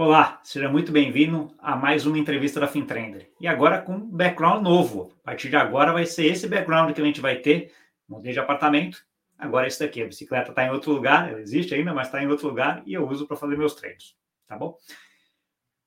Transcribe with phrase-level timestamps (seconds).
[0.00, 3.32] Olá, seja muito bem-vindo a mais uma entrevista da FinTrender.
[3.40, 5.12] E agora com um background novo.
[5.24, 7.74] A partir de agora vai ser esse background que a gente vai ter.
[8.08, 9.04] Mudei de apartamento,
[9.36, 10.00] agora é esse daqui.
[10.00, 12.94] A bicicleta está em outro lugar, ela existe ainda, mas está em outro lugar e
[12.94, 14.16] eu uso para fazer meus treinos,
[14.46, 14.78] tá bom?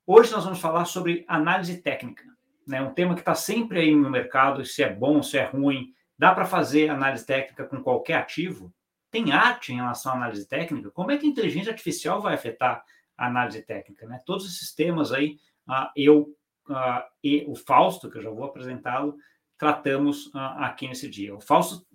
[0.05, 2.25] Hoje nós vamos falar sobre análise técnica,
[2.68, 2.82] né?
[2.82, 5.93] Um tema que está sempre aí no mercado, se é bom, se é ruim.
[6.19, 8.73] Dá para fazer análise técnica com qualquer ativo?
[9.09, 10.91] Tem arte em relação à análise técnica?
[10.91, 12.83] Como é que a inteligência artificial vai afetar
[13.25, 14.06] análise técnica.
[14.07, 14.20] Né?
[14.25, 16.36] Todos esses temas aí, uh, eu
[16.70, 19.16] uh, e o Fausto, que eu já vou apresentá-lo,
[19.57, 21.36] tratamos uh, aqui nesse dia.
[21.36, 21.86] O Fausto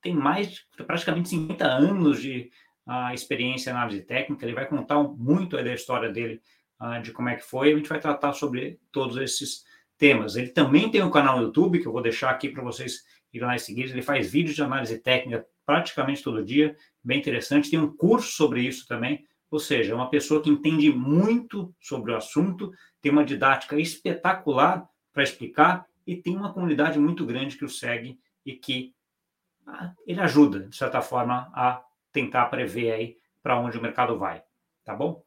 [0.00, 2.50] tem mais de praticamente 50 anos de
[3.12, 6.40] experiência em análise técnica, ele vai contar muito da história dele,
[7.02, 9.64] de como é que foi, a gente vai tratar sobre todos esses
[9.98, 10.36] temas.
[10.36, 13.48] Ele também tem um canal no YouTube, que eu vou deixar aqui para vocês irem
[13.48, 17.78] lá e seguir, ele faz vídeos de análise técnica praticamente todo dia, bem interessante, tem
[17.80, 19.26] um curso sobre isso também,
[19.56, 24.86] ou seja, é uma pessoa que entende muito sobre o assunto, tem uma didática espetacular
[25.14, 28.94] para explicar e tem uma comunidade muito grande que o segue e que
[29.66, 31.82] ah, ele ajuda, de certa forma, a
[32.12, 34.42] tentar prever aí para onde o mercado vai,
[34.84, 35.24] tá bom?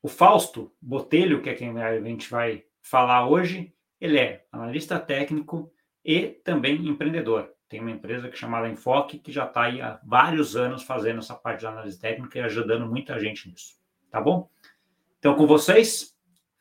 [0.00, 5.72] O Fausto Botelho, que é quem a gente vai falar hoje, ele é analista técnico
[6.04, 9.98] e também empreendedor tem uma empresa que é chamada Enfoque, que já está aí há
[10.04, 13.78] vários anos fazendo essa parte de análise técnica e ajudando muita gente nisso.
[14.10, 14.50] Tá bom?
[15.18, 16.14] Então, com vocês,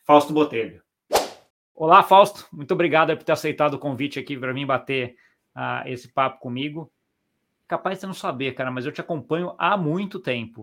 [0.06, 0.82] Fausto Botelho.
[1.76, 2.48] Olá, Fausto.
[2.54, 5.18] Muito obrigado por ter aceitado o convite aqui para mim bater
[5.54, 6.90] uh, esse papo comigo.
[7.68, 10.62] Capaz de você não saber, cara, mas eu te acompanho há muito tempo.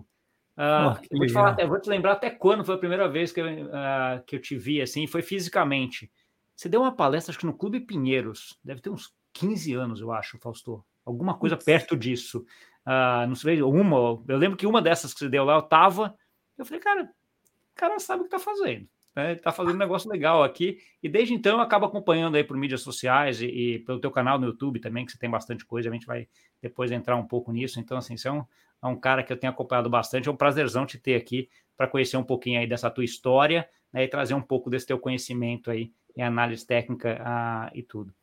[0.57, 3.41] Uh, oh, vou, te falar, vou te lembrar até quando foi a primeira vez que
[3.43, 6.11] eu, uh, que eu te vi, assim, foi fisicamente.
[6.57, 10.13] Você deu uma palestra, acho que no Clube Pinheiros, deve ter uns 15 anos, eu
[10.13, 10.85] acho, Fausto.
[11.05, 12.45] Alguma coisa perto disso.
[12.87, 14.23] Uh, não sei, uma.
[14.29, 16.15] Eu lembro que uma dessas que você deu lá, eu tava.
[16.57, 18.89] Eu falei, cara, o cara sabe o que tá fazendo.
[19.15, 19.35] Né?
[19.35, 20.79] Tá fazendo um negócio legal aqui.
[21.03, 24.39] E desde então eu acabo acompanhando aí por mídias sociais e, e, pelo teu canal
[24.39, 25.89] no YouTube também, que você tem bastante coisa.
[25.89, 26.29] A gente vai
[26.63, 27.81] depois entrar um pouco nisso.
[27.81, 28.45] Então, assim, você é um,
[28.83, 30.29] é um cara que eu tenho acompanhado bastante.
[30.29, 34.05] É um prazerzão te ter aqui para conhecer um pouquinho aí dessa tua história né,
[34.05, 38.15] e trazer um pouco desse teu conhecimento aí em análise técnica uh, e tudo.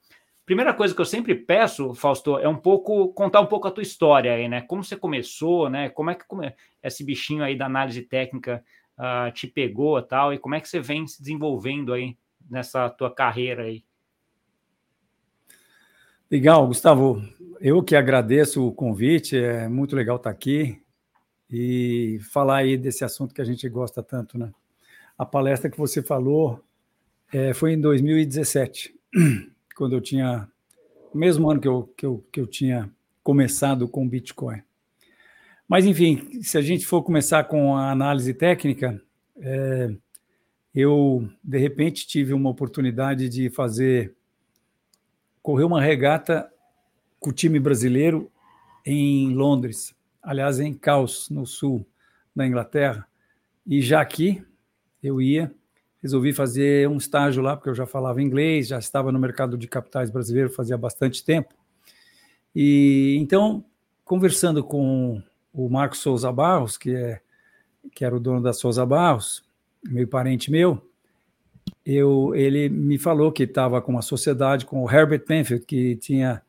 [0.46, 3.82] Primeira coisa que eu sempre peço, Fausto, é um pouco contar um pouco a tua
[3.82, 4.62] história aí, né?
[4.62, 5.90] Como você começou, né?
[5.90, 6.24] Como é que
[6.84, 8.64] esse bichinho aí da análise técnica
[8.96, 12.16] uh, te pegou tal, e como é que você vem se desenvolvendo aí
[12.48, 13.84] nessa tua carreira aí?
[16.30, 17.24] Legal, Gustavo.
[17.60, 20.80] Eu que agradeço o convite, é muito legal estar aqui
[21.50, 24.52] e falar aí desse assunto que a gente gosta tanto, né?
[25.18, 26.64] A palestra que você falou
[27.34, 28.94] é, foi em 2017
[29.76, 30.50] quando eu tinha,
[31.14, 32.90] mesmo ano que eu, que eu, que eu tinha
[33.22, 34.62] começado com Bitcoin.
[35.68, 39.02] Mas, enfim, se a gente for começar com a análise técnica,
[39.38, 39.92] é,
[40.74, 44.16] eu, de repente, tive uma oportunidade de fazer,
[45.42, 46.52] correr uma regata
[47.20, 48.32] com o time brasileiro
[48.86, 51.86] em Londres, aliás, em Caos, no sul
[52.36, 53.08] da Inglaterra.
[53.66, 54.46] E já aqui,
[55.02, 55.52] eu ia
[56.06, 59.68] resolvi fazer um estágio lá, porque eu já falava inglês, já estava no mercado de
[59.68, 61.56] capitais brasileiro fazia bastante tempo.
[62.56, 63.66] E então,
[64.04, 65.20] conversando com
[65.52, 67.20] o Marcos Souza Barros, que é
[67.92, 69.44] que era o dono da Souza Barros,
[69.84, 70.80] meio parente meu,
[71.84, 76.42] eu, ele me falou que estava com uma sociedade com o Herbert Penfield, que tinha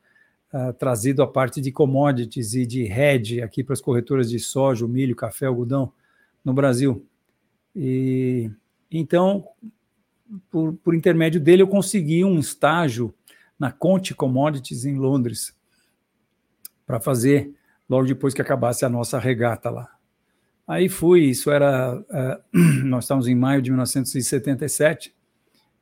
[0.53, 4.87] uh, trazido a parte de commodities e de hedge aqui para as corretoras de soja,
[4.87, 5.91] milho, café, algodão
[6.45, 7.03] no Brasil.
[7.75, 8.51] E
[8.91, 9.47] então,
[10.49, 13.13] por, por intermédio dele, eu consegui um estágio
[13.59, 15.55] na Conte Commodities em Londres
[16.85, 17.53] para fazer
[17.89, 19.97] logo depois que acabasse a nossa regata lá.
[20.67, 21.97] Aí fui, isso era.
[22.53, 25.15] Uh, nós estávamos em maio de 1977,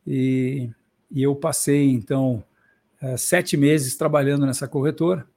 [0.05, 0.69] e,
[1.11, 2.43] e eu passei, então,
[3.01, 5.27] uh, sete meses trabalhando nessa corretora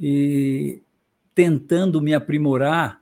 [0.00, 0.82] e
[1.34, 3.00] tentando me aprimorar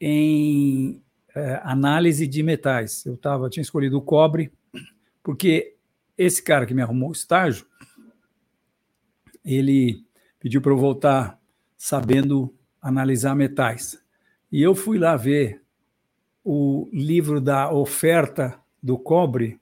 [0.00, 1.00] em
[1.36, 3.04] é, análise de metais.
[3.04, 4.50] Eu tava, tinha escolhido o cobre,
[5.22, 5.76] porque
[6.16, 7.66] esse cara que me arrumou o estágio,
[9.44, 10.02] ele
[10.40, 11.38] pediu para eu voltar
[11.76, 14.02] sabendo analisar metais.
[14.50, 15.62] E eu fui lá ver
[16.42, 19.60] o livro da oferta do cobre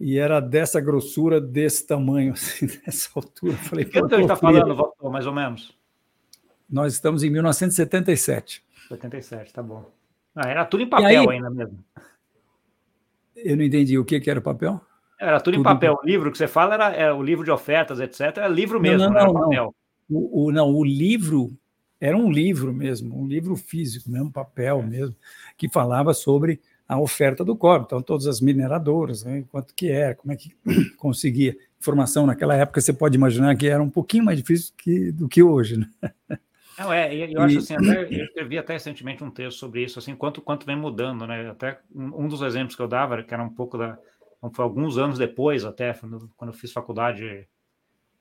[0.00, 3.56] e era dessa grossura, desse tamanho, assim, dessa altura.
[3.58, 5.76] Falei, que ano está falando, Valtor, mais ou menos?
[6.70, 8.64] Nós estamos em 1977.
[8.88, 10.01] 77, tá bom.
[10.34, 11.84] Ah, era tudo em papel aí, ainda mesmo.
[13.36, 14.80] Eu não entendi o que, que era o papel.
[15.20, 15.98] Era tudo, tudo em papel.
[16.02, 18.20] O livro que você fala era, era, o livro de ofertas, etc.
[18.38, 19.74] Era livro mesmo, não, não, não, não.
[20.10, 21.56] O, o, não, o livro
[22.00, 25.14] era um livro mesmo, um livro físico, mesmo papel mesmo,
[25.56, 27.86] que falava sobre a oferta do cobre.
[27.86, 30.52] Então, todas as mineradoras, né, quanto que é, como é que
[30.98, 35.28] conseguia informação naquela época, você pode imaginar que era um pouquinho mais difícil que, do
[35.28, 35.78] que hoje.
[35.78, 35.88] Né?
[36.78, 40.14] Não, é, eu acho assim, até, eu escrevi até recentemente um texto sobre isso, assim,
[40.14, 41.50] quanto, quanto vem mudando, né?
[41.50, 43.98] Até um dos exemplos que eu dava, que era um pouco da.
[44.54, 45.92] Foi alguns anos depois, até,
[46.36, 47.46] quando eu fiz faculdade,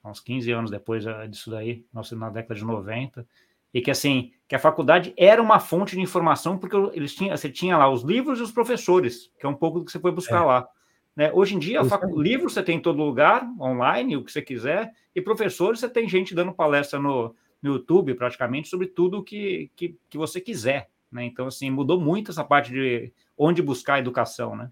[0.06, 3.26] uns 15 anos depois eh, disso daí, na década de 90,
[3.74, 7.50] e que assim, que a faculdade era uma fonte de informação, porque eles tinham, você
[7.50, 10.12] tinha lá os livros e os professores, que é um pouco do que você foi
[10.12, 10.46] buscar é.
[10.46, 10.68] lá.
[11.16, 11.32] Né?
[11.34, 12.22] Hoje em dia, facu...
[12.22, 16.08] livros você tem em todo lugar, online, o que você quiser, e professores você tem
[16.08, 20.90] gente dando palestra no, no YouTube, praticamente, sobre tudo que, que, que você quiser.
[21.12, 21.26] Né?
[21.26, 24.70] Então, assim, mudou muito essa parte de onde buscar educação, né?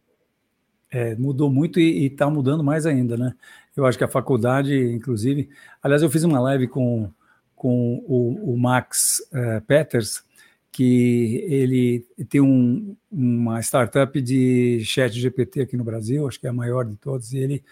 [0.91, 3.36] É, mudou muito e está mudando mais ainda, né?
[3.75, 5.50] Eu acho que a faculdade, inclusive.
[5.83, 7.12] Aliás, eu fiz uma live com,
[7.56, 10.24] com o, o Max uh, Peters,
[10.71, 16.50] que ele tem um, uma startup de chat GPT aqui no Brasil, acho que é
[16.50, 17.63] a maior de todos, e ele,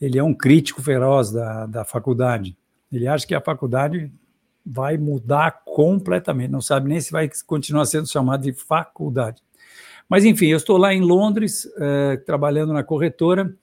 [0.00, 2.56] ele é um crítico feroz da, da faculdade.
[2.92, 4.12] Ele acha que a faculdade
[4.64, 9.42] vai mudar completamente, não sabe nem se vai continuar sendo chamado de faculdade.
[10.08, 13.54] Mas, enfim, eu estou lá em Londres, eh, trabalhando na corretora,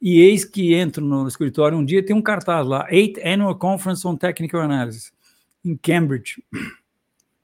[0.00, 4.06] e eis que entro no escritório um dia, tem um cartaz lá, Eighth Annual Conference
[4.06, 5.12] on Technical Analysis,
[5.62, 6.42] em Cambridge.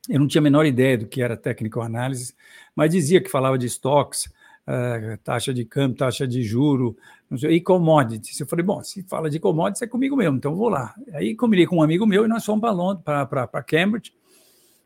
[0.09, 2.35] Eu não tinha a menor ideia do que era Technical Analysis,
[2.75, 4.27] mas dizia que falava de stocks,
[4.67, 6.97] uh, taxa de câmbio, taxa de juro,
[7.31, 8.39] e commodities.
[8.39, 10.95] Eu falei, bom, se fala de commodities é comigo mesmo, então vou lá.
[11.13, 12.63] Aí combinei com um amigo meu e nós fomos
[13.05, 14.13] para Cambridge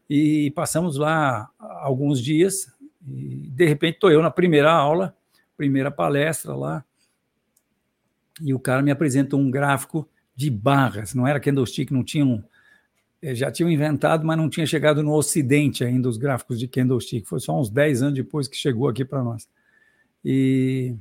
[0.09, 2.73] e passamos lá alguns dias.
[3.07, 5.15] E de repente estou eu na primeira aula,
[5.57, 6.85] primeira palestra lá,
[8.41, 12.43] e o cara me apresentou um gráfico de barras, não era candlestick, não tinha um,
[13.21, 17.27] eh, já tinham inventado, mas não tinha chegado no Ocidente ainda os gráficos de candlestick.
[17.27, 19.47] Foi só uns 10 anos depois que chegou aqui para nós.
[20.25, 20.95] E,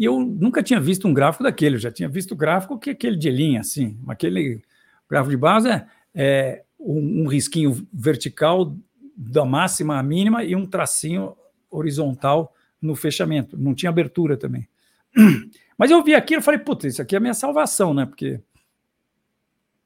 [0.00, 3.16] e, eu nunca tinha visto um gráfico daquele, eu já tinha visto gráfico que aquele
[3.16, 3.98] de linha, assim.
[4.08, 4.62] Aquele
[5.08, 8.74] gráfico de base é, é um, um risquinho vertical
[9.14, 11.36] da máxima à mínima e um tracinho
[11.70, 13.58] horizontal no fechamento.
[13.58, 14.66] Não tinha abertura também.
[15.76, 18.06] Mas eu vi aquilo e falei, puta, isso aqui é a minha salvação, né?
[18.06, 18.40] Porque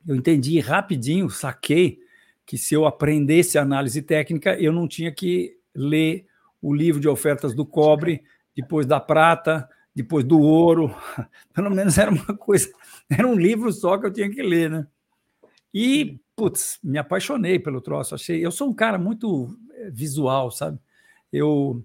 [0.06, 1.98] eu entendi rapidinho, saquei
[2.46, 6.26] que se eu aprendesse análise técnica, eu não tinha que ler
[6.60, 8.22] o livro de ofertas do cobre,
[8.54, 10.94] depois da prata, depois do ouro.
[11.54, 12.70] Pelo menos era uma coisa,
[13.10, 14.86] era um livro só que eu tinha que ler, né?
[15.72, 18.14] E, putz, me apaixonei pelo troço.
[18.14, 20.78] Achei, eu sou um cara muito eh, visual, sabe?
[21.32, 21.84] Eu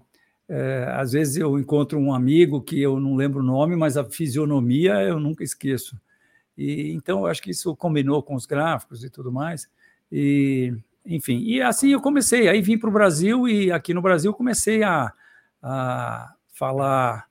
[0.52, 4.04] é, às vezes eu encontro um amigo que eu não lembro o nome, mas a
[4.04, 5.96] fisionomia eu nunca esqueço.
[6.58, 9.70] E então eu acho que isso combinou com os gráficos e tudo mais.
[10.10, 10.74] E
[11.06, 12.48] enfim, e assim eu comecei.
[12.48, 15.12] Aí vim para o Brasil e aqui no Brasil comecei a,
[15.62, 17.29] a falar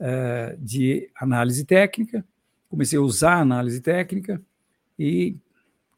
[0.00, 2.24] é, de análise técnica.
[2.68, 4.40] Comecei a usar análise técnica
[4.98, 5.36] e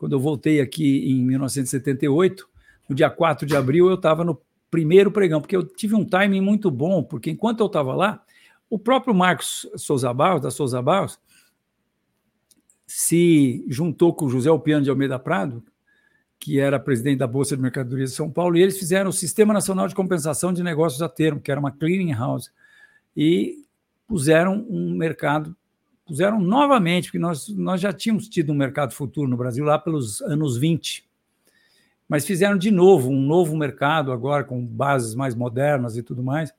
[0.01, 2.49] quando eu voltei aqui em 1978,
[2.89, 6.41] no dia 4 de abril, eu estava no primeiro pregão, porque eu tive um timing
[6.41, 8.23] muito bom, porque enquanto eu estava lá,
[8.71, 11.19] o próprio Marcos Souza Barros, da Souza Barros,
[12.87, 15.63] se juntou com o José Alpiano de Almeida Prado,
[16.39, 19.53] que era presidente da Bolsa de Mercadorias de São Paulo, e eles fizeram o Sistema
[19.53, 22.51] Nacional de Compensação de Negócios a Termo, que era uma clearing house,
[23.15, 23.67] e
[24.11, 25.55] puseram um mercado,
[26.05, 30.21] puseram novamente, porque nós, nós já tínhamos tido um mercado futuro no Brasil lá pelos
[30.23, 31.09] anos 20,
[32.09, 36.53] mas fizeram de novo um novo mercado agora com bases mais modernas e tudo mais,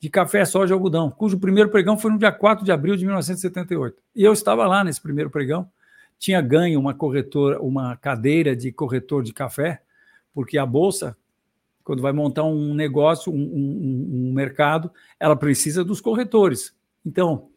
[0.00, 3.04] de café, soja e algodão, cujo primeiro pregão foi no dia 4 de abril de
[3.04, 4.02] 1978.
[4.16, 5.70] E eu estava lá nesse primeiro pregão,
[6.18, 9.82] tinha ganho uma corretora, uma cadeira de corretor de café,
[10.32, 11.14] porque a bolsa,
[11.84, 16.73] quando vai montar um negócio, um, um, um mercado, ela precisa dos corretores.
[17.04, 17.48] Então,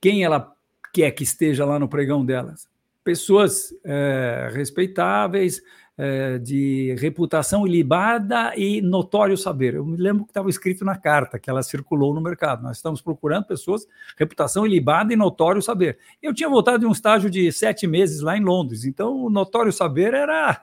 [0.00, 0.54] quem ela
[0.92, 2.68] quer que esteja lá no pregão delas?
[3.04, 5.60] Pessoas é, respeitáveis,
[5.96, 9.74] é, de reputação ilibada e notório saber.
[9.74, 12.62] Eu me lembro que estava escrito na carta que ela circulou no mercado.
[12.62, 13.86] Nós estamos procurando pessoas,
[14.16, 15.98] reputação ilibada e notório saber.
[16.22, 19.72] Eu tinha voltado de um estágio de sete meses lá em Londres, então o notório
[19.72, 20.62] saber era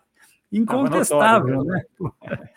[0.52, 1.84] incontestável, né?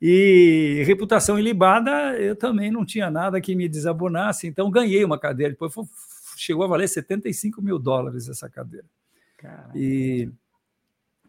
[0.00, 5.52] E reputação ilibada, eu também não tinha nada que me desabonasse, então ganhei uma cadeira.
[5.52, 5.72] Depois
[6.36, 8.86] chegou a valer 75 mil dólares essa cadeira.
[9.36, 9.72] Caramba.
[9.74, 10.30] E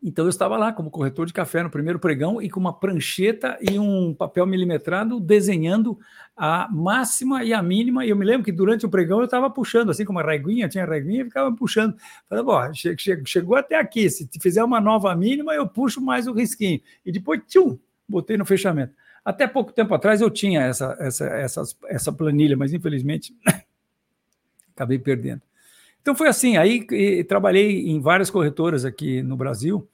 [0.02, 3.58] então eu estava lá como corretor de café no primeiro pregão e com uma prancheta
[3.62, 6.00] e um papel milimetrado desenhando
[6.38, 8.06] a máxima e a mínima.
[8.06, 10.70] E eu me lembro que durante o pregão eu estava puxando, assim como uma reguinha,
[10.70, 11.98] tinha reguinha ficava puxando.
[12.30, 16.28] Falei, bom, che che chegou até aqui, se fizer uma nova mínima, eu puxo mais
[16.28, 16.80] o risquinho.
[17.06, 17.78] E depois, tchum,
[18.10, 18.94] botei no fechamento.
[19.24, 23.36] Até pouco tempo atrás eu tinha essa, essa, essa, essa planilha, mas infelizmente
[24.76, 25.42] acabei perdendo.
[26.02, 29.88] Então foi assim, aí trabalhei em várias corretoras aqui no Brasil,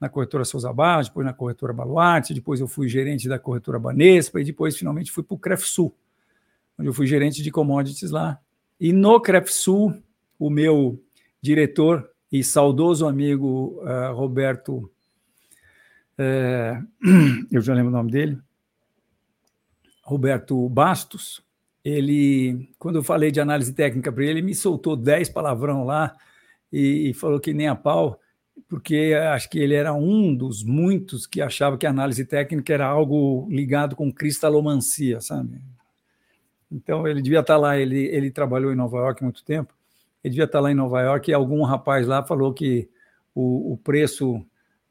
[0.00, 4.40] na corretora Souza Barros, depois na corretora Baluarte, depois eu fui gerente da corretora Banespa
[4.40, 5.94] e depois finalmente fui para o Crefsul,
[6.78, 8.38] onde eu fui gerente de commodities lá.
[8.78, 9.94] E no Crefsul,
[10.38, 11.00] o meu
[11.40, 14.90] diretor e saudoso amigo uh, Roberto,
[16.18, 18.38] uh, eu já lembro o nome dele,
[20.02, 21.42] Roberto Bastos,
[21.84, 26.14] ele, quando eu falei de análise técnica para ele, ele me soltou 10 palavrão lá
[26.72, 28.18] e, e, falou que nem a pau,
[28.68, 32.86] porque acho que ele era um dos muitos que achava que a análise técnica era
[32.86, 35.60] algo ligado com cristalomancia, sabe?
[36.70, 39.74] Então ele devia estar lá, ele, ele trabalhou em Nova York muito tempo,
[40.22, 42.88] ele devia estar lá em Nova York e algum rapaz lá falou que
[43.34, 44.44] o, o preço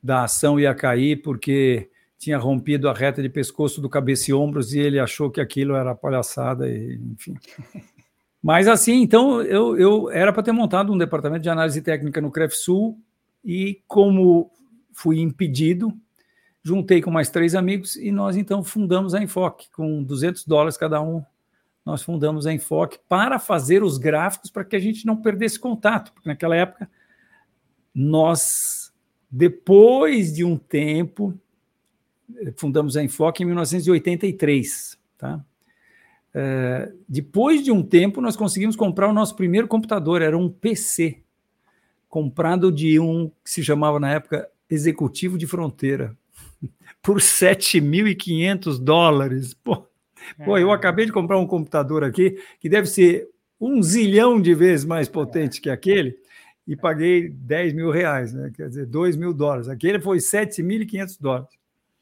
[0.04, 4.74] da ação ia cair porque tinha rompido a reta de pescoço do cabeça e ombros
[4.74, 7.36] e ele achou que aquilo era palhaçada, e, enfim.
[8.42, 12.32] Mas assim, então eu, eu era para ter montado um departamento de análise técnica no
[12.32, 13.00] CrefSul
[13.44, 14.52] e como
[14.92, 15.94] fui impedido,
[16.62, 21.02] juntei com mais três amigos e nós então fundamos a Enfoque com 200 dólares cada
[21.02, 21.24] um.
[21.86, 26.14] Nós fundamos a Enfoque para fazer os gráficos para que a gente não perdesse contato,
[26.14, 26.90] porque naquela época
[27.96, 28.83] nós
[29.36, 31.34] depois de um tempo
[32.56, 34.96] fundamos a Enfoque em 1983.
[35.18, 35.44] Tá?
[36.34, 41.18] É, depois de um tempo, nós conseguimos comprar o nosso primeiro computador, era um PC,
[42.08, 46.16] comprado de um que se chamava na época Executivo de Fronteira,
[47.02, 49.56] por 7.500 dólares.
[49.56, 49.88] Pô,
[50.46, 50.76] pô, eu é.
[50.76, 55.60] acabei de comprar um computador aqui que deve ser um zilhão de vezes mais potente
[55.60, 56.20] que aquele,
[56.68, 58.52] e paguei 10 mil reais, né?
[58.56, 59.68] quer dizer, 2 mil dólares.
[59.68, 61.50] Aquele foi 7.500 dólares.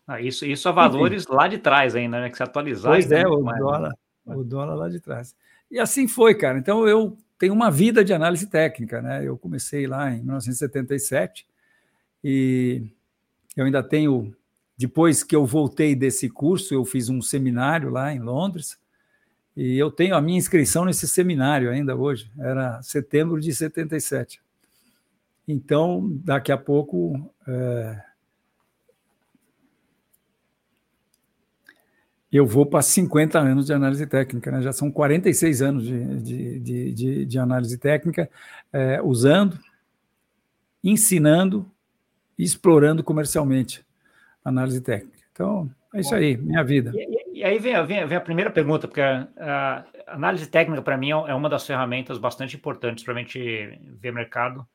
[0.08, 1.34] Ah, isso, isso a valores Enfim.
[1.34, 2.30] lá de trás ainda, né?
[2.30, 2.92] Que se atualizar.
[2.92, 3.64] Pois é, o mais, né?
[3.64, 3.90] dólar,
[4.26, 4.36] né?
[4.36, 5.36] o dólar lá de trás.
[5.70, 6.58] E assim foi, cara.
[6.58, 9.26] Então eu tenho uma vida de análise técnica, né?
[9.26, 11.48] Eu comecei lá em 1977
[12.24, 12.84] e
[13.56, 14.36] eu ainda tenho.
[14.78, 18.80] Depois que eu voltei desse curso, eu fiz um seminário lá em Londres
[19.56, 22.32] e eu tenho a minha inscrição nesse seminário ainda hoje.
[22.38, 24.42] Era setembro de 77.
[25.48, 27.34] Então, daqui a pouco.
[27.48, 28.12] É
[32.32, 34.62] eu vou para 50 anos de análise técnica, né?
[34.62, 38.30] já são 46 anos de, de, de, de, de análise técnica,
[38.72, 39.60] é, usando,
[40.82, 41.70] ensinando
[42.40, 43.86] e explorando comercialmente
[44.46, 45.20] análise técnica.
[45.34, 46.94] Então, é isso aí, minha vida.
[46.96, 50.98] E, e aí vem, vem, vem, a primeira pergunta, porque a, a análise técnica, para
[50.98, 54.66] mim, é uma das ferramentas bastante importantes para a gente ver mercado.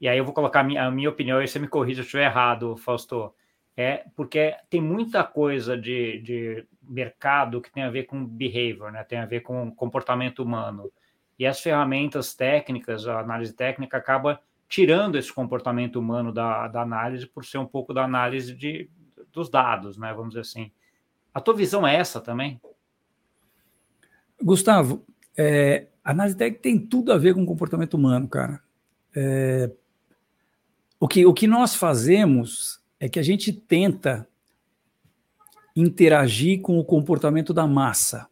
[0.00, 2.00] E aí eu vou colocar a minha, a minha opinião, e você me corrija se
[2.00, 3.34] eu estiver errado, Fausto
[3.76, 9.04] é porque tem muita coisa de, de mercado que tem a ver com behavior, né?
[9.04, 10.90] tem a ver com comportamento humano.
[11.38, 17.24] E as ferramentas técnicas, a análise técnica, acaba tirando esse comportamento humano da, da análise
[17.24, 18.90] por ser um pouco da análise de,
[19.32, 20.12] dos dados, né?
[20.12, 20.72] vamos dizer assim.
[21.32, 22.60] A tua visão é essa também?
[24.42, 25.04] Gustavo,
[25.36, 28.60] é, a análise técnica tem tudo a ver com comportamento humano, cara.
[29.14, 29.70] É,
[31.00, 34.26] o, que, o que nós fazemos é que a gente tenta
[35.74, 38.28] interagir com o comportamento da massa.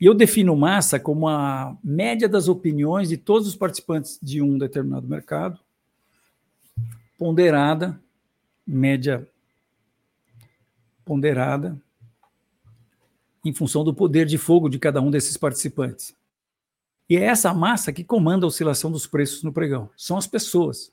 [0.00, 4.58] E eu defino massa como a média das opiniões de todos os participantes de um
[4.58, 5.60] determinado mercado,
[7.18, 7.98] ponderada,
[8.66, 9.26] média
[11.04, 11.80] ponderada,
[13.44, 16.14] em função do poder de fogo de cada um desses participantes.
[17.08, 19.88] E é essa massa que comanda a oscilação dos preços no pregão.
[19.96, 20.92] São as pessoas.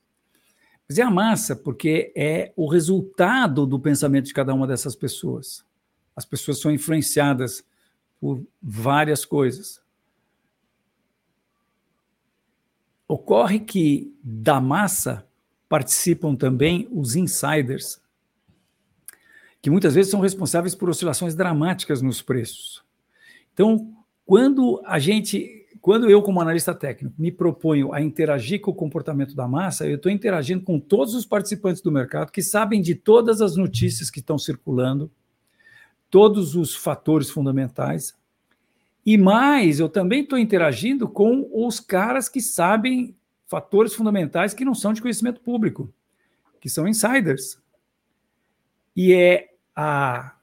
[0.88, 5.66] Mas é a massa, porque é o resultado do pensamento de cada uma dessas pessoas.
[6.16, 7.66] As pessoas são influenciadas
[8.20, 9.82] por várias coisas.
[13.08, 15.28] Ocorre que da massa
[15.68, 18.02] participam também os insiders,
[19.62, 22.84] que muitas vezes são responsáveis por oscilações dramáticas nos preços.
[23.54, 23.94] Então,
[24.26, 29.36] quando a gente quando eu, como analista técnico, me proponho a interagir com o comportamento
[29.36, 33.42] da massa, eu estou interagindo com todos os participantes do mercado que sabem de todas
[33.42, 35.12] as notícias que estão circulando,
[36.10, 38.16] todos os fatores fundamentais.
[39.06, 43.14] E mais, eu também estou interagindo com os caras que sabem
[43.46, 45.94] fatores fundamentais que não são de conhecimento público,
[46.62, 47.62] que são insiders.
[48.96, 50.34] E é a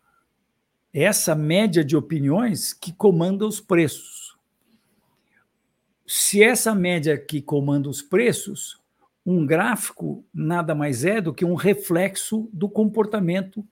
[0.93, 4.20] essa média de opiniões que comanda os preços
[6.13, 8.81] se essa média que comanda os preços,
[9.25, 13.65] um gráfico nada mais é do que um reflexo do comportamento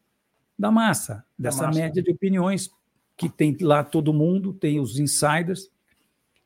[0.56, 1.80] da massa, dessa massa.
[1.80, 2.70] média de opiniões
[3.16, 5.68] que tem lá todo mundo, tem os insiders,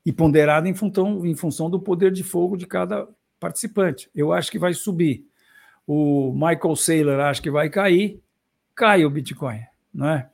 [0.04, 3.06] e ponderada em função, em função do poder de fogo de cada
[3.38, 4.08] participante.
[4.14, 5.26] Eu acho que vai subir.
[5.87, 8.18] O Michael Saylor acha que vai cair,
[8.75, 9.61] cai o Bitcoin,
[9.92, 10.30] não é?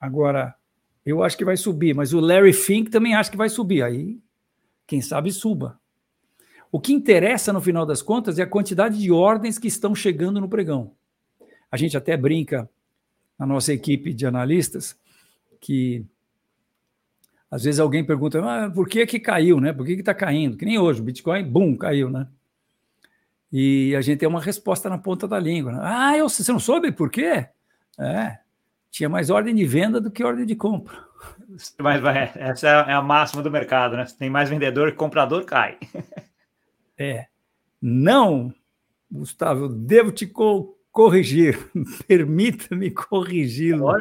[0.00, 0.54] Agora,
[1.04, 3.82] eu acho que vai subir, mas o Larry Fink também acha que vai subir.
[3.82, 4.18] Aí,
[4.86, 5.78] quem sabe suba.
[6.70, 10.40] O que interessa, no final das contas, é a quantidade de ordens que estão chegando
[10.40, 10.92] no pregão.
[11.70, 12.68] A gente até brinca
[13.38, 14.98] na nossa equipe de analistas
[15.60, 16.04] que
[17.50, 19.72] às vezes alguém pergunta, ah, por que que caiu, né?
[19.72, 20.56] Por que que está caindo?
[20.56, 22.26] Que nem hoje, o Bitcoin, bum, caiu, né?
[23.52, 25.72] E a gente tem uma resposta na ponta da língua.
[25.72, 25.78] Né?
[25.80, 27.46] Ah, eu, você não soube por quê?
[27.98, 28.38] É,
[28.90, 31.06] tinha mais ordem de venda do que ordem de compra.
[31.78, 34.06] Mas vai, essa é a máxima do mercado, né?
[34.06, 35.78] Se tem mais vendedor que comprador, cai.
[36.98, 37.26] É.
[37.78, 38.50] Não,
[39.12, 41.58] Gustavo, devo te co corrigir.
[42.08, 43.92] Permita-me corrigi-lo.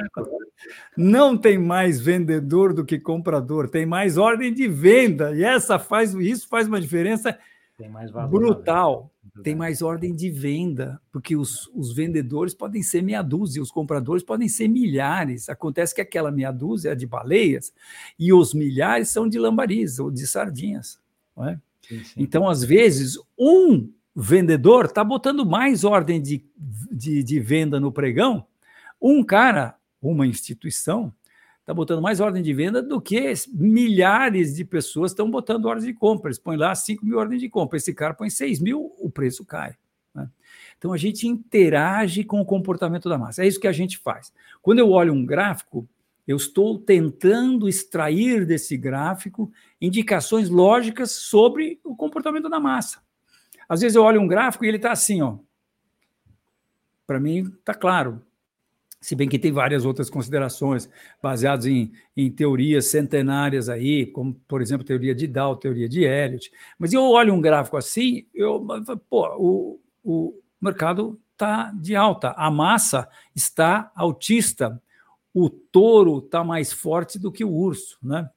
[0.95, 5.35] Não tem mais vendedor do que comprador, tem mais ordem de venda.
[5.35, 7.37] E essa faz isso faz uma diferença
[8.13, 9.11] valor, brutal.
[9.35, 9.43] Né?
[9.43, 14.23] Tem mais ordem de venda, porque os, os vendedores podem ser meia dúzia, os compradores
[14.23, 15.49] podem ser milhares.
[15.49, 17.73] Acontece que aquela meia dúzia é de baleias
[18.17, 20.99] e os milhares são de lambariz ou de sardinhas.
[21.37, 21.57] É?
[21.81, 22.13] Sim, sim.
[22.17, 26.43] Então, às vezes, um vendedor está botando mais ordem de,
[26.89, 28.45] de, de, venda no pregão,
[29.01, 31.13] um cara, uma instituição,
[31.65, 35.93] está botando mais ordem de venda do que milhares de pessoas estão botando ordem de
[35.95, 36.29] compra.
[36.29, 39.43] Eles põem lá 5 mil ordens de compra, esse cara põe 6 mil, o preço
[39.43, 39.75] cai.
[40.13, 40.29] Né?
[40.77, 43.43] Então a gente interage com o comportamento da massa.
[43.43, 44.31] É isso que a gente faz.
[44.61, 45.89] Quando eu olho um gráfico,
[46.27, 53.01] eu estou tentando extrair desse gráfico indicações lógicas sobre o comportamento da massa.
[53.67, 55.39] Às vezes eu olho um gráfico e ele está assim, ó.
[57.07, 58.21] Para mim está claro.
[59.05, 60.89] Se bem que tem várias outras considerações
[61.21, 66.51] baseadas em, em teorias centenárias aí, como, por exemplo, teoria de Dow, teoria de Elliott.
[66.79, 68.65] Mas eu olho um gráfico assim, eu,
[69.07, 74.81] pô, o, o mercado está de alta, a massa está altista,
[75.31, 78.27] o touro está mais forte do que o urso, né?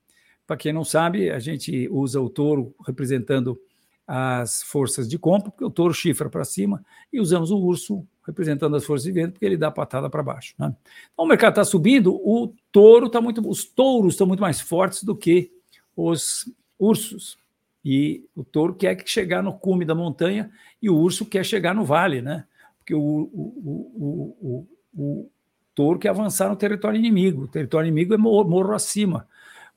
[0.47, 3.59] Para quem não sabe, a gente usa o touro representando
[4.07, 8.77] as forças de compra, porque o touro chifra para cima, e usamos o urso representando
[8.77, 10.55] as forças de venda, porque ele dá patada para baixo.
[10.59, 10.75] Né?
[11.13, 15.03] Então o mercado está subindo, o touro está muito, os touros estão muito mais fortes
[15.03, 15.51] do que
[15.97, 16.45] os
[16.79, 17.39] ursos.
[17.83, 20.51] E o touro quer chegar no cume da montanha
[20.83, 22.45] e o urso quer chegar no vale, né?
[22.79, 25.31] Porque o, o, o, o
[25.75, 27.45] touro quer avançar no território inimigo.
[27.45, 29.27] O território inimigo é morro acima.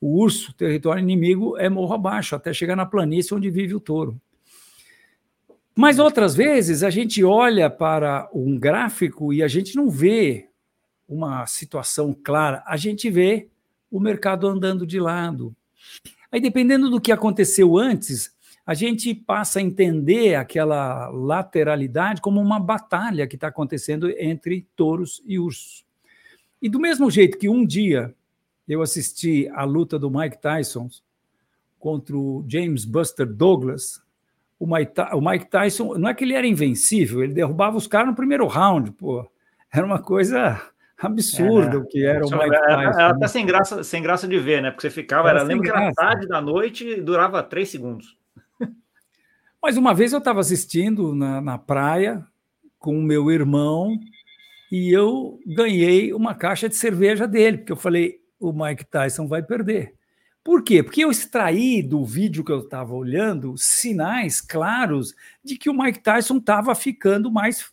[0.01, 4.19] O urso, território inimigo, é morro abaixo, até chegar na planície onde vive o touro.
[5.75, 10.49] Mas outras vezes a gente olha para um gráfico e a gente não vê
[11.07, 13.49] uma situação clara, a gente vê
[13.89, 15.55] o mercado andando de lado.
[16.31, 18.33] Aí, dependendo do que aconteceu antes,
[18.65, 25.21] a gente passa a entender aquela lateralidade como uma batalha que está acontecendo entre touros
[25.25, 25.83] e ursos.
[26.61, 28.15] E do mesmo jeito que um dia
[28.67, 30.89] eu assisti a luta do Mike Tyson
[31.79, 34.01] contra o James Buster Douglas,
[34.61, 38.45] o Mike, Tyson, não é que ele era invencível, ele derrubava os caras no primeiro
[38.45, 39.27] round, pô.
[39.73, 40.61] Era uma coisa
[40.99, 42.63] absurda é, o que era o Mike Tyson.
[42.65, 43.27] Era, era até né?
[43.27, 44.69] sem graça, sem graça de ver, né?
[44.69, 48.15] Porque você ficava, era, era lembra que era tarde da noite e durava três segundos.
[49.61, 52.23] Mas uma vez eu estava assistindo na, na praia
[52.77, 53.97] com o meu irmão
[54.71, 59.41] e eu ganhei uma caixa de cerveja dele, porque eu falei, o Mike Tyson vai
[59.41, 59.95] perder.
[60.43, 60.81] Por quê?
[60.81, 65.99] Porque eu extraí do vídeo que eu estava olhando sinais claros de que o Mike
[65.99, 67.71] Tyson estava ficando mais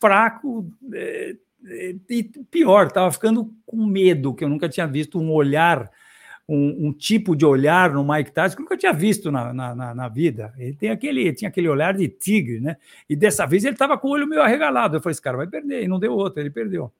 [0.00, 1.36] fraco é,
[2.10, 5.90] e pior, estava ficando com medo, que eu nunca tinha visto um olhar
[6.48, 9.94] um, um, tipo de olhar no Mike Tyson que eu nunca tinha visto na, na,
[9.94, 10.52] na, vida.
[10.58, 12.76] Ele tem aquele, tinha aquele olhar de tigre, né?
[13.08, 14.96] E dessa vez ele estava com o olho meio arregalado.
[14.96, 16.92] Eu falei, esse cara vai perder, e não deu outro, ele perdeu.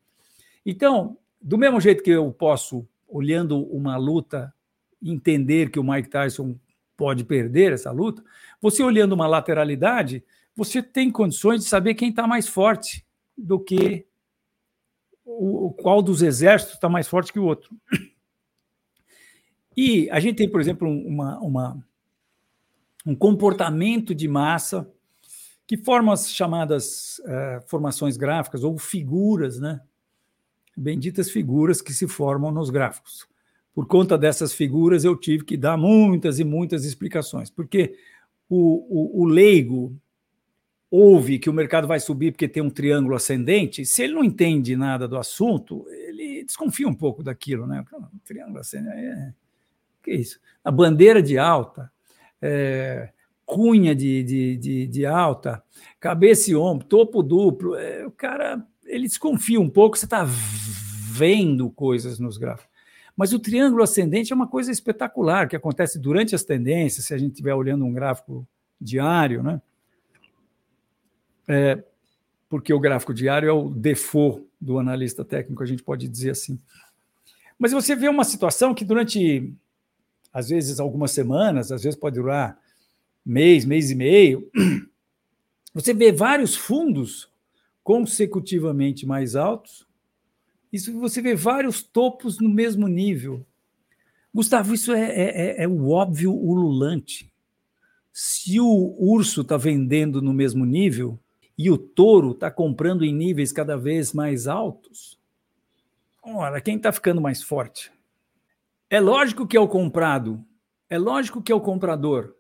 [0.65, 4.53] Então, do mesmo jeito que eu posso, olhando uma luta,
[5.13, 6.57] entender que o Mike Tyson
[6.97, 8.23] pode perder essa luta,
[8.61, 10.25] você olhando uma lateralidade,
[10.57, 13.05] você tem condições de saber quem está mais forte
[13.37, 14.07] do que
[15.25, 17.77] o, qual dos exércitos está mais forte que o outro.
[19.77, 21.87] E a gente tem, por exemplo, uma, uma,
[23.05, 24.89] um comportamento de massa
[25.67, 29.81] que forma as chamadas uh, formações gráficas ou figuras, né?
[30.77, 33.27] Benditas figuras que se formam nos gráficos.
[33.75, 37.97] Por conta dessas figuras, eu tive que dar muitas e muitas explicações, porque
[38.49, 39.97] o, o, o leigo
[40.91, 44.77] ouve que o mercado vai subir porque tem um triângulo ascendente, se ele não entende
[44.77, 47.85] nada do assunto, ele desconfia um pouco daquilo, né?
[48.25, 49.33] Triângulo ascendente, é...
[50.03, 50.39] que isso?
[50.63, 51.91] A bandeira de alta,
[52.41, 53.11] é...
[53.45, 55.65] cunha de, de, de, de, alta,
[55.99, 58.07] cabeça e ombro, topo duplo, é...
[58.07, 62.74] o cara ele desconfia um pouco, você está vendo coisas nos gráficos.
[63.17, 67.19] Mas o triângulo ascendente é uma coisa espetacular que acontece durante as tendências, se a
[67.19, 68.47] gente estiver olhando um gráfico
[68.81, 69.63] diário, né?
[71.47, 71.83] É,
[72.49, 76.59] porque o gráfico diário é o default do analista técnico, a gente pode dizer assim.
[77.59, 79.55] Mas você vê uma situação que durante,
[80.33, 82.59] às vezes, algumas semanas, às vezes pode durar
[83.25, 84.51] mês, mês e meio,
[85.73, 87.31] você vê vários fundos
[87.83, 89.87] consecutivamente mais altos
[90.75, 93.47] isso você vê vários topos no mesmo nível.
[94.35, 97.33] Gustavo, isso é, é, é, é o óbvio ululante.
[98.13, 101.17] Se o urso está vendendo no mesmo nível
[101.57, 105.17] e o touro está comprando em níveis cada vez mais altos,
[106.21, 107.93] olha, quem está ficando mais forte?
[108.91, 110.45] É lógico que é o comprado,
[110.91, 112.35] é lógico que é o comprador,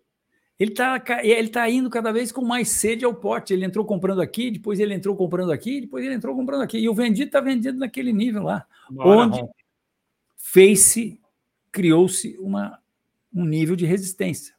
[0.58, 3.52] ele está ele tá indo cada vez com mais sede ao pote.
[3.52, 6.78] Ele entrou comprando aqui, depois ele entrou comprando aqui, depois ele entrou comprando aqui.
[6.78, 9.42] E o vendido está vendido naquele nível lá, onde
[10.36, 11.20] Face
[11.72, 12.38] criou-se
[13.34, 14.54] um nível de resistência,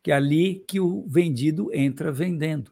[0.00, 2.70] que é ali que o vendido entra vendendo.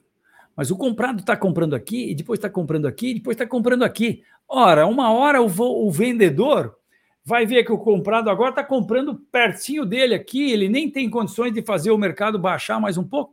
[0.55, 3.83] Mas o comprado está comprando aqui, e depois está comprando aqui, e depois está comprando
[3.83, 4.23] aqui.
[4.49, 6.77] Ora, uma hora o, o vendedor
[7.25, 11.53] vai ver que o comprado agora está comprando pertinho dele aqui, ele nem tem condições
[11.53, 13.33] de fazer o mercado baixar mais um pouco.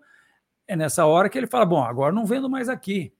[0.67, 3.11] É nessa hora que ele fala: bom, agora não vendo mais aqui,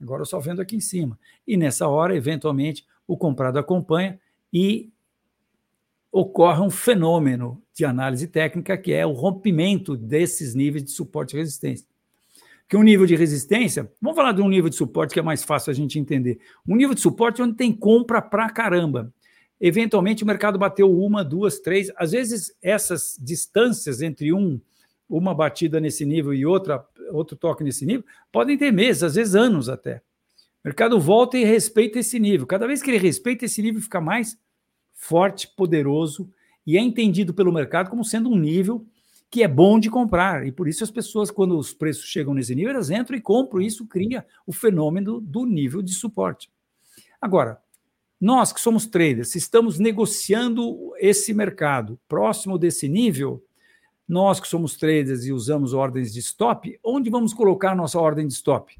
[0.00, 1.18] agora eu só vendo aqui em cima.
[1.46, 4.20] E nessa hora, eventualmente, o comprado acompanha
[4.52, 4.90] e
[6.12, 11.38] ocorre um fenômeno de análise técnica que é o rompimento desses níveis de suporte e
[11.38, 11.86] resistência.
[12.68, 15.42] Que um nível de resistência, vamos falar de um nível de suporte que é mais
[15.42, 16.38] fácil a gente entender.
[16.66, 19.12] Um nível de suporte onde tem compra pra caramba.
[19.60, 21.90] Eventualmente o mercado bateu uma, duas, três.
[21.96, 24.60] Às vezes essas distâncias entre um,
[25.08, 29.34] uma batida nesse nível e outra, outro toque nesse nível, podem ter meses, às vezes
[29.34, 29.96] anos até.
[30.62, 32.46] O mercado volta e respeita esse nível.
[32.46, 34.38] Cada vez que ele respeita esse nível, fica mais
[34.94, 36.30] forte, poderoso
[36.66, 38.86] e é entendido pelo mercado como sendo um nível
[39.30, 40.46] que é bom de comprar.
[40.46, 43.60] E por isso as pessoas, quando os preços chegam nesse nível, elas entram e compram.
[43.60, 46.50] E isso cria o fenômeno do nível de suporte.
[47.20, 47.60] Agora,
[48.20, 53.42] nós que somos traders, se estamos negociando esse mercado próximo desse nível,
[54.06, 58.34] nós que somos traders e usamos ordens de stop, onde vamos colocar nossa ordem de
[58.34, 58.76] stop?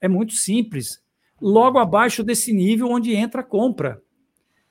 [0.00, 1.00] É muito simples.
[1.40, 4.02] Logo abaixo desse nível onde entra a compra.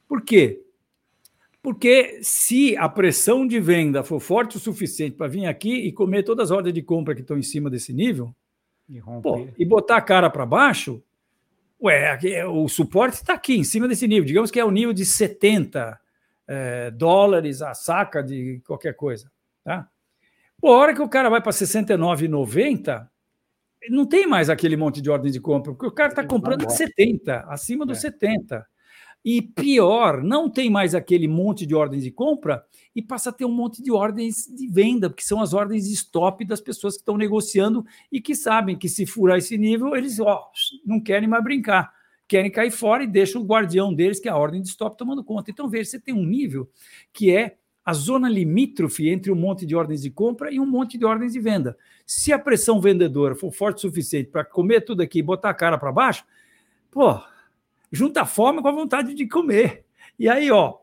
[0.07, 0.61] Por quê?
[1.61, 6.23] Porque se a pressão de venda for forte o suficiente para vir aqui e comer
[6.23, 8.35] todas as ordens de compra que estão em cima desse nível,
[8.89, 11.01] e, pô, e botar a cara para baixo,
[11.81, 14.25] Ué, é, o suporte está aqui, em cima desse nível.
[14.25, 15.99] Digamos que é o nível de 70
[16.47, 19.31] é, dólares a saca de qualquer coisa.
[19.63, 19.89] Tá?
[20.59, 23.07] Por hora que o cara vai para 69,90,
[23.89, 26.73] não tem mais aquele monte de ordem de compra, porque o cara está comprando de
[26.73, 28.01] 70, acima dos é.
[28.01, 28.65] 70.
[29.25, 32.63] E pior, não tem mais aquele monte de ordens de compra
[32.95, 35.93] e passa a ter um monte de ordens de venda, porque são as ordens de
[35.93, 40.19] stop das pessoas que estão negociando e que sabem que se furar esse nível, eles
[40.19, 40.49] ó,
[40.85, 41.93] não querem mais brincar,
[42.27, 45.23] querem cair fora e deixam o guardião deles, que é a ordem de stop, tomando
[45.23, 45.51] conta.
[45.51, 46.69] Então, veja, você tem um nível
[47.13, 50.97] que é a zona limítrofe entre um monte de ordens de compra e um monte
[50.97, 51.75] de ordens de venda.
[52.05, 55.53] Se a pressão vendedora for forte o suficiente para comer tudo aqui e botar a
[55.53, 56.23] cara para baixo,
[56.91, 57.19] pô,
[57.91, 59.83] junta a fome com a vontade de comer.
[60.19, 60.77] E aí, ó,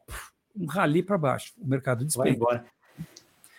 [0.56, 2.64] um rali para baixo, o mercado despenca.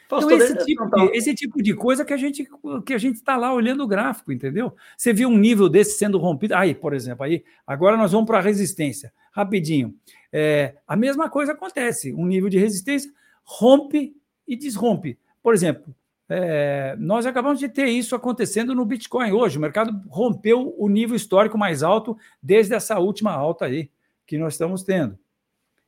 [0.05, 2.49] Então, esse tipo, de, esse tipo de coisa que a gente
[2.83, 4.73] que a gente está lá olhando o gráfico, entendeu?
[4.97, 6.55] Você viu um nível desse sendo rompido.
[6.55, 9.13] Aí, por exemplo, aí agora nós vamos para a resistência.
[9.31, 9.93] Rapidinho.
[10.33, 12.11] É, a mesma coisa acontece.
[12.11, 13.11] Um nível de resistência
[13.43, 14.15] rompe
[14.47, 15.15] e desrompe.
[15.43, 15.93] Por exemplo,
[16.27, 19.59] é, nós acabamos de ter isso acontecendo no Bitcoin hoje.
[19.59, 23.91] O mercado rompeu o nível histórico mais alto desde essa última alta aí
[24.25, 25.17] que nós estamos tendo.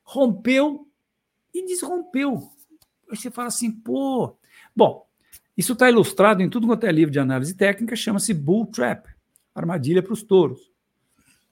[0.04, 0.88] Rompeu
[1.54, 2.38] e desrompeu.
[3.10, 4.38] Aí você fala assim, pô.
[4.76, 5.06] Bom,
[5.58, 9.08] isso está ilustrado em tudo quanto é livro de análise técnica, chama-se Bull Trap
[9.54, 10.72] armadilha para os touros.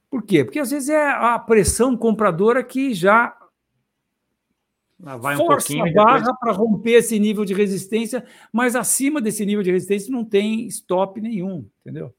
[0.10, 0.44] Por quê?
[0.44, 3.38] Porque às vezes é a pressão compradora que já
[4.98, 6.40] vai um força a barra depois...
[6.40, 11.22] para romper esse nível de resistência, mas acima desse nível de resistência não tem stop
[11.22, 12.14] nenhum, entendeu?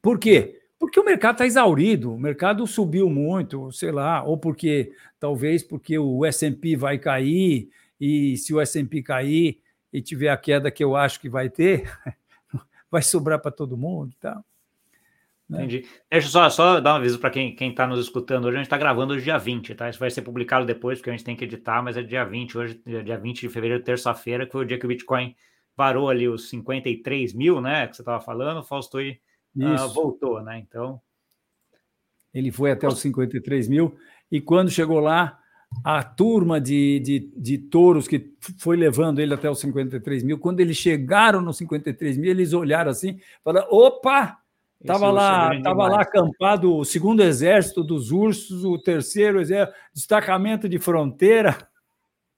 [0.00, 0.61] Por quê?
[0.82, 4.90] Porque o mercado está exaurido, o mercado subiu muito, sei lá, ou porque
[5.20, 9.60] talvez porque o S&P vai cair e se o S&P cair
[9.92, 11.88] e tiver a queda que eu acho que vai ter,
[12.90, 14.44] vai sobrar para todo mundo e.
[15.48, 15.58] Né?
[15.58, 15.86] Entendi.
[16.10, 18.56] Deixa eu só, só dar um aviso para quem está nos escutando hoje.
[18.56, 19.88] A gente está gravando hoje dia 20, tá?
[19.88, 22.58] Isso vai ser publicado depois, porque a gente tem que editar, mas é dia 20,
[22.58, 25.36] hoje, dia 20 de fevereiro, terça-feira, que foi o dia que o Bitcoin
[25.76, 27.86] varou ali os 53 mil, né?
[27.86, 28.98] Que você estava falando, Fausto
[29.56, 30.58] uh, voltou, né?
[30.58, 31.00] Então.
[32.32, 33.94] Ele foi até os 53 mil,
[34.30, 35.38] e quando chegou lá,
[35.84, 40.60] a turma de, de, de touros que foi levando ele até os 53 mil, quando
[40.60, 44.38] eles chegaram nos 53 mil, eles olharam assim, falaram: opa!
[44.80, 50.76] Estava lá, tava lá acampado o segundo exército dos ursos, o terceiro exército, destacamento de
[50.76, 51.56] fronteira,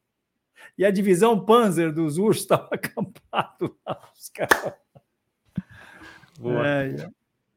[0.77, 3.99] e a divisão Panzer dos ursos estava acampado lá.
[4.15, 4.75] Os caras.
[6.43, 7.09] É,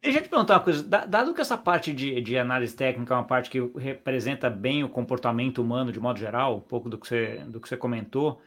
[0.01, 0.83] Deixa eu te perguntar uma coisa.
[0.83, 4.89] Dado que essa parte de, de, análise técnica é uma parte que representa bem o
[4.89, 8.39] comportamento humano de modo geral, um pouco do que você, do que você comentou,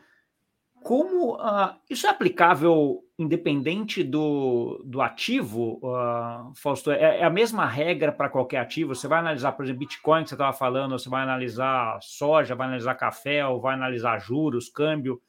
[0.82, 6.90] como uh, isso é aplicável independente do, do ativo, uh, Fausto?
[6.90, 8.94] É, é, a mesma regra para qualquer ativo?
[8.94, 12.66] Você vai analisar, por exemplo, Bitcoin que você estava falando, você vai analisar soja, vai
[12.66, 15.20] analisar café, ou vai analisar juros, câmbio.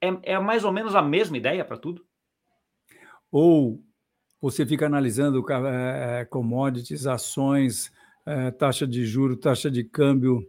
[0.00, 2.06] É, é mais ou menos a mesma ideia para tudo?
[3.30, 3.82] Ou
[4.40, 7.90] você fica analisando é, commodities, ações,
[8.24, 10.46] é, taxa de juro, taxa de câmbio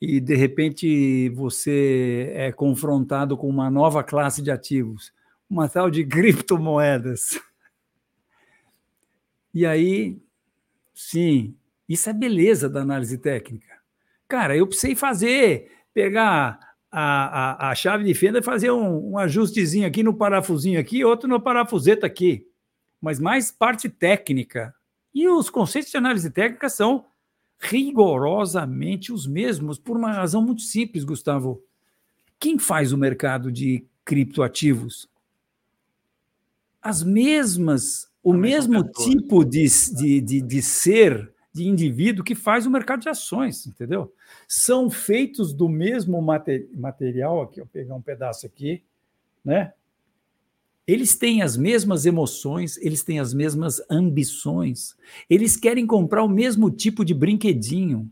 [0.00, 5.12] e de repente você é confrontado com uma nova classe de ativos,
[5.48, 7.40] uma tal de criptomoedas.
[9.52, 10.18] E aí,
[10.94, 11.54] sim,
[11.88, 13.80] isso é beleza da análise técnica.
[14.28, 16.58] Cara, eu precisei fazer, pegar
[16.90, 21.04] a, a, a chave de fenda e fazer um, um ajustezinho aqui no parafusinho aqui,
[21.04, 22.46] outro no parafuseta aqui.
[23.00, 24.74] Mas mais parte técnica.
[25.14, 27.04] E os conceitos de análise técnica são
[27.58, 31.62] rigorosamente os mesmos, por uma razão muito simples, Gustavo.
[32.38, 35.08] Quem faz o mercado de criptoativos?
[36.80, 42.70] As mesmas, o mesmo tipo de, de, de, de ser, de indivíduo que faz o
[42.70, 44.14] mercado de ações, entendeu?
[44.48, 48.82] São feitos do mesmo material, aqui, eu pegar um pedaço aqui,
[49.44, 49.74] né?
[50.90, 54.96] Eles têm as mesmas emoções, eles têm as mesmas ambições,
[55.28, 58.10] eles querem comprar o mesmo tipo de brinquedinho,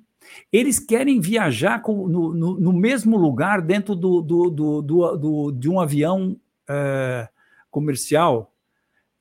[0.53, 5.81] eles querem viajar com, no, no, no, mesmo lugar dentro do, do, do, de um
[5.81, 6.39] avião
[6.71, 7.29] é,
[7.69, 8.55] comercial,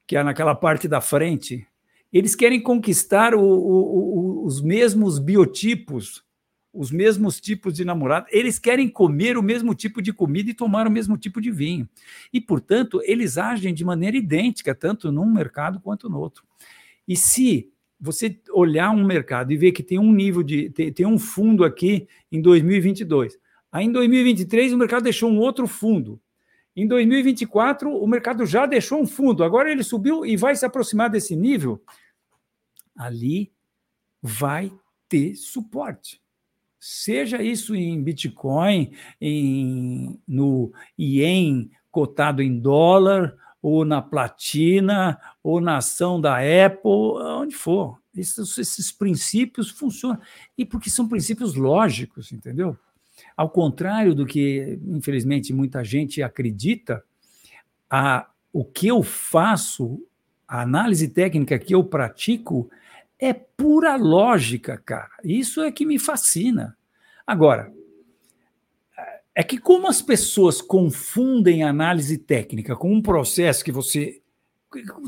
[0.06, 1.66] que é naquela parte da frente.
[2.14, 6.24] Eles querem conquistar o, o, os mesmos biotipos
[6.78, 10.86] os mesmos tipos de namorado, eles querem comer o mesmo tipo de comida e tomar
[10.86, 11.90] o mesmo tipo de vinho.
[12.32, 16.44] E, portanto, eles agem de maneira idêntica, tanto num mercado quanto no outro.
[17.08, 20.70] E se você olhar um mercado e ver que tem um nível de.
[20.70, 23.40] tem, tem um fundo aqui em 2022.
[23.72, 26.22] Aí em 2023 o mercado deixou um outro fundo.
[26.76, 29.44] Em 2024 o mercado já deixou um fundo.
[29.44, 31.82] Agora ele subiu e vai se aproximar desse nível.
[32.96, 33.52] Ali
[34.22, 34.72] vai
[35.10, 36.22] ter suporte
[36.80, 45.78] seja isso em Bitcoin, em, no ien cotado em dólar, ou na platina, ou na
[45.78, 46.92] ação da Apple,
[47.42, 48.00] onde for.
[48.16, 50.20] Esses, esses princípios funcionam.
[50.58, 52.78] E porque são princípios lógicos, entendeu?
[53.36, 57.04] Ao contrário do que, infelizmente, muita gente acredita,
[57.90, 60.02] a, o que eu faço,
[60.48, 62.70] a análise técnica que eu pratico,
[63.20, 65.12] é pura lógica, cara.
[65.24, 66.78] Isso é que me fascina.
[67.26, 67.72] Agora,
[69.36, 74.22] é que como as pessoas confundem análise técnica com um processo que você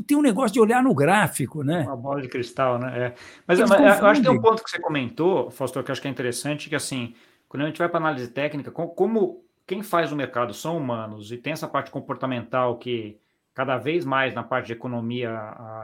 [0.06, 1.82] tem um negócio de olhar no gráfico, né?
[1.82, 3.06] Uma bola de cristal, né?
[3.06, 3.14] É.
[3.46, 6.00] Mas, mas eu acho que tem um ponto que você comentou, Fausto, que eu acho
[6.00, 7.14] que é interessante, que assim,
[7.48, 11.36] quando a gente vai para análise técnica, como quem faz o mercado são humanos e
[11.36, 13.18] tem essa parte comportamental que
[13.54, 15.30] cada vez mais na parte de economia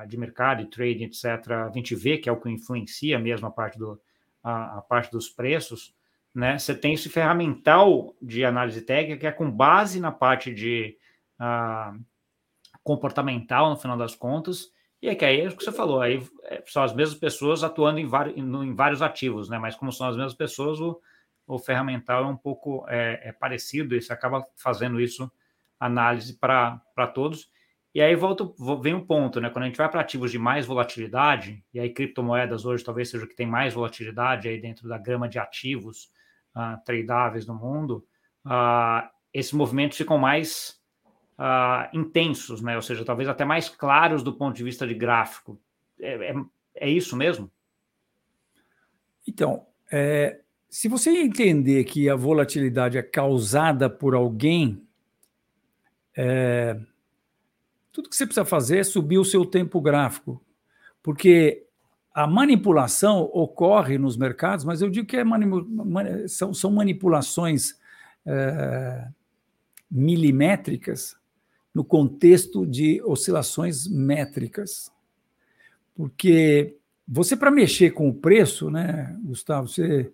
[0.08, 1.24] de mercado e trading, etc.,
[1.68, 4.00] a gente vê que é o que influencia mesmo a parte, do,
[4.42, 5.94] a, a parte dos preços,
[6.34, 6.58] né?
[6.58, 10.96] Você tem esse ferramental de análise técnica que é com base na parte de
[11.40, 11.98] uh,
[12.82, 16.22] comportamental, no final das contas, e é que aí é o que você falou, aí
[16.44, 19.58] é, são as mesmas pessoas atuando em, vários, em vários ativos, né?
[19.58, 21.00] Mas como são as mesmas pessoas, o,
[21.46, 25.30] o ferramental é um pouco é, é parecido, e você acaba fazendo isso,
[25.80, 26.80] análise para
[27.14, 27.50] todos.
[27.96, 28.44] E aí volta,
[28.82, 29.48] vem um ponto, né?
[29.48, 33.24] Quando a gente vai para ativos de mais volatilidade, e aí criptomoedas hoje talvez seja
[33.24, 36.10] o que tem mais volatilidade aí dentro da gama de ativos
[36.54, 38.06] uh, tradáveis no mundo,
[38.44, 40.78] uh, esses movimentos ficam mais
[41.38, 42.76] uh, intensos, né?
[42.76, 45.58] Ou seja, talvez até mais claros do ponto de vista de gráfico.
[45.98, 46.34] É, é,
[46.74, 47.50] é isso mesmo?
[49.26, 54.86] Então, é, se você entender que a volatilidade é causada por alguém,
[56.14, 56.78] é,
[57.96, 60.38] tudo que você precisa fazer é subir o seu tempo gráfico,
[61.02, 61.64] porque
[62.12, 65.24] a manipulação ocorre nos mercados, mas eu digo que é
[66.28, 67.74] são, são, manipulações
[68.26, 69.08] é,
[69.90, 71.16] milimétricas
[71.74, 74.92] no contexto de oscilações métricas.
[75.94, 76.76] Porque
[77.08, 80.12] você, para mexer com o preço, né, Gustavo, você,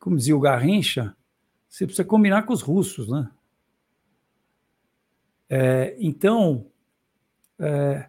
[0.00, 1.14] como dizia o Garrincha,
[1.68, 3.30] você precisa combinar com os russos, né?
[5.48, 6.66] É, então,
[7.58, 8.06] é,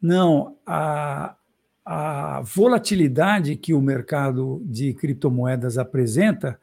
[0.00, 1.36] não, a,
[1.84, 6.58] a volatilidade que o mercado de criptomoedas apresenta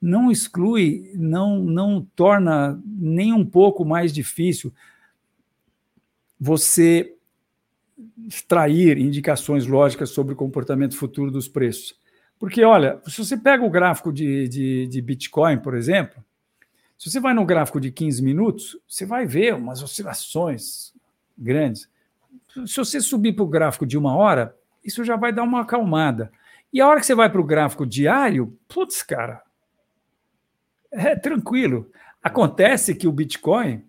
[0.00, 4.72] não exclui, não, não torna nem um pouco mais difícil
[6.38, 7.14] você
[8.26, 11.98] extrair indicações lógicas sobre o comportamento futuro dos preços.
[12.38, 16.22] Porque, olha, se você pega o gráfico de, de, de Bitcoin, por exemplo,
[16.98, 20.94] se você vai no gráfico de 15 minutos, você vai ver umas oscilações
[21.36, 21.90] grandes.
[22.66, 26.32] Se você subir para o gráfico de uma hora, isso já vai dar uma acalmada.
[26.72, 29.42] E a hora que você vai para o gráfico diário, putz, cara,
[30.90, 31.90] é tranquilo.
[32.22, 33.84] Acontece que o Bitcoin,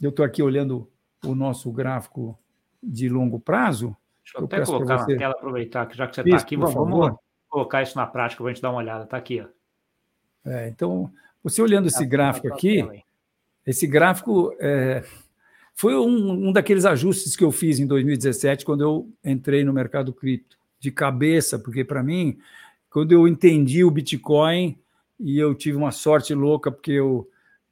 [0.00, 0.90] eu estou aqui olhando
[1.24, 2.38] o nosso gráfico
[2.82, 3.96] de longo prazo.
[4.22, 5.12] Deixa eu, eu até colocar você...
[5.12, 7.18] na tela, aproveitar que já que você está aqui, vamos favor.
[7.48, 9.04] colocar isso na prática para a gente dar uma olhada.
[9.04, 9.40] Está aqui.
[9.40, 10.50] Ó.
[10.50, 11.12] É, então,
[11.48, 12.86] você olhando esse gráfico aqui,
[13.66, 15.04] esse gráfico é,
[15.74, 20.12] foi um, um daqueles ajustes que eu fiz em 2017, quando eu entrei no mercado
[20.12, 22.38] cripto, de cabeça, porque para mim,
[22.88, 24.78] quando eu entendi o Bitcoin,
[25.18, 27.28] e eu tive uma sorte louca, porque eu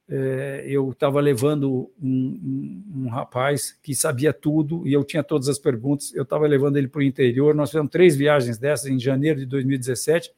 [0.09, 5.49] é, eu estava levando um, um, um, rapaz que sabia tudo e eu tinha todas
[5.49, 6.13] as perguntas.
[6.15, 7.53] Eu estava levando ele para o interior.
[7.53, 10.31] Nós fizemos três viagens dessas em janeiro de 2017.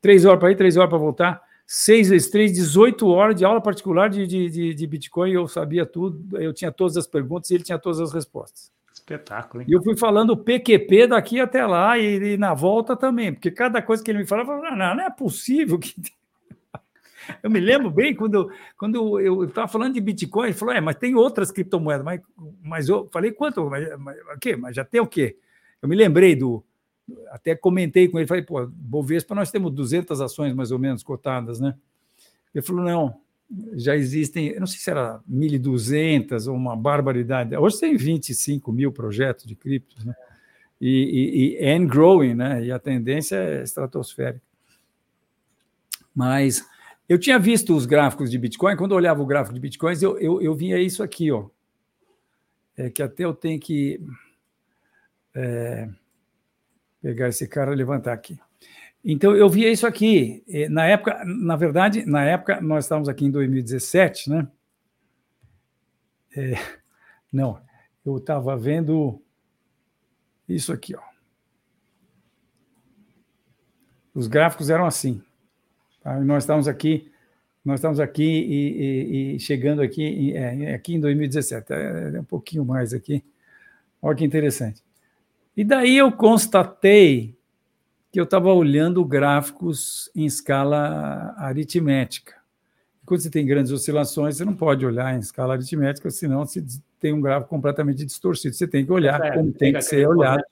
[0.00, 1.42] Três horas para ir, três horas para voltar.
[1.70, 6.40] 6 vezes 3, 18 horas de aula particular de, de, de, Bitcoin, eu sabia tudo,
[6.40, 8.72] eu tinha todas as perguntas e ele tinha todas as respostas.
[8.90, 9.68] Espetáculo, hein?
[9.68, 13.82] E eu fui falando PQP daqui até lá e, e, na volta também, porque cada
[13.82, 15.94] coisa que ele me falava, eu falava, não, não é possível que.
[17.42, 20.96] Eu me lembro bem quando, quando eu estava falando de Bitcoin, ele falou: é, mas
[20.96, 22.22] tem outras criptomoedas, mas,
[22.62, 23.68] mas eu falei, quanto?
[23.68, 24.56] Mas, mas, o quê?
[24.56, 25.36] mas já tem o quê?
[25.82, 26.64] Eu me lembrei do,
[27.28, 31.60] até comentei com ele, falei, pô, Bovespa nós temos 200 ações mais ou menos cotadas,
[31.60, 31.74] né?
[32.54, 33.20] Ele falou, não,
[33.74, 38.92] já existem, eu não sei se era 1.200 ou uma barbaridade, hoje tem 25 mil
[38.92, 40.14] projetos de criptos, né?
[40.80, 42.64] E, e, e and growing, né?
[42.64, 44.46] E a tendência é estratosférica.
[46.14, 46.64] Mas
[47.08, 50.18] eu tinha visto os gráficos de Bitcoin, quando eu olhava o gráfico de Bitcoins, eu,
[50.18, 51.48] eu, eu via isso aqui, ó.
[52.76, 54.00] É que até eu tenho que...
[55.34, 55.88] É,
[57.00, 58.38] pegar esse cara e levantar aqui.
[59.04, 60.44] Então eu via isso aqui.
[60.70, 64.48] Na época, na verdade, na época nós estávamos aqui em 2017, né?
[66.36, 66.54] É,
[67.32, 67.60] não,
[68.04, 69.20] eu estava vendo
[70.48, 71.02] isso aqui, ó.
[74.14, 75.22] Os gráficos eram assim.
[76.02, 76.18] Tá?
[76.20, 77.10] Nós estávamos aqui,
[77.64, 82.24] nós estamos aqui e, e, e chegando aqui, é, aqui em 2017, é, é um
[82.24, 83.24] pouquinho mais aqui.
[84.02, 84.82] Olha que interessante.
[85.58, 87.36] E daí eu constatei
[88.12, 92.36] que eu estava olhando gráficos em escala aritmética.
[93.04, 96.64] Quando você tem grandes oscilações, você não pode olhar em escala aritmética, senão você
[97.00, 98.54] tem um gráfico completamente distorcido.
[98.54, 100.44] Você tem que olhar é, como tem que ser olhado.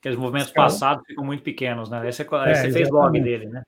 [0.00, 0.68] Aqueles movimentos escala.
[0.68, 2.00] passados ficam muito pequenos, né?
[2.00, 3.62] Aí você, aí é, você fez log dele, né?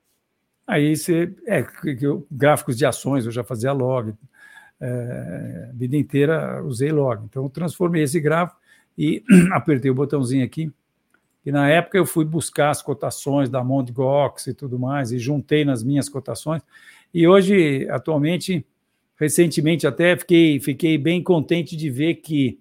[0.67, 1.31] Aí você.
[1.47, 1.63] É,
[2.33, 4.15] gráficos de ações, eu já fazia log.
[4.81, 7.23] É, a vida inteira usei log.
[7.23, 8.59] Então, eu transformei esse gráfico
[8.97, 10.73] e apertei o botãozinho aqui
[11.47, 13.93] e na época eu fui buscar as cotações da Mt.
[13.93, 16.61] Gox e tudo mais, e juntei nas minhas cotações.
[17.15, 18.67] E hoje, atualmente,
[19.15, 22.59] recentemente até fiquei, fiquei bem contente de ver que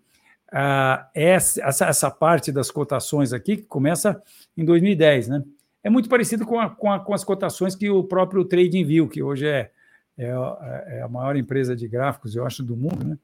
[0.53, 4.21] uh, essa, essa parte das cotações aqui, que começa
[4.55, 5.43] em 2010, né?
[5.83, 9.23] É muito parecido com, a, com, a, com as cotações que o próprio TradingView, que
[9.23, 9.71] hoje é,
[10.15, 13.17] é, é, a maior empresa de gráficos, eu acho, do mundo, né?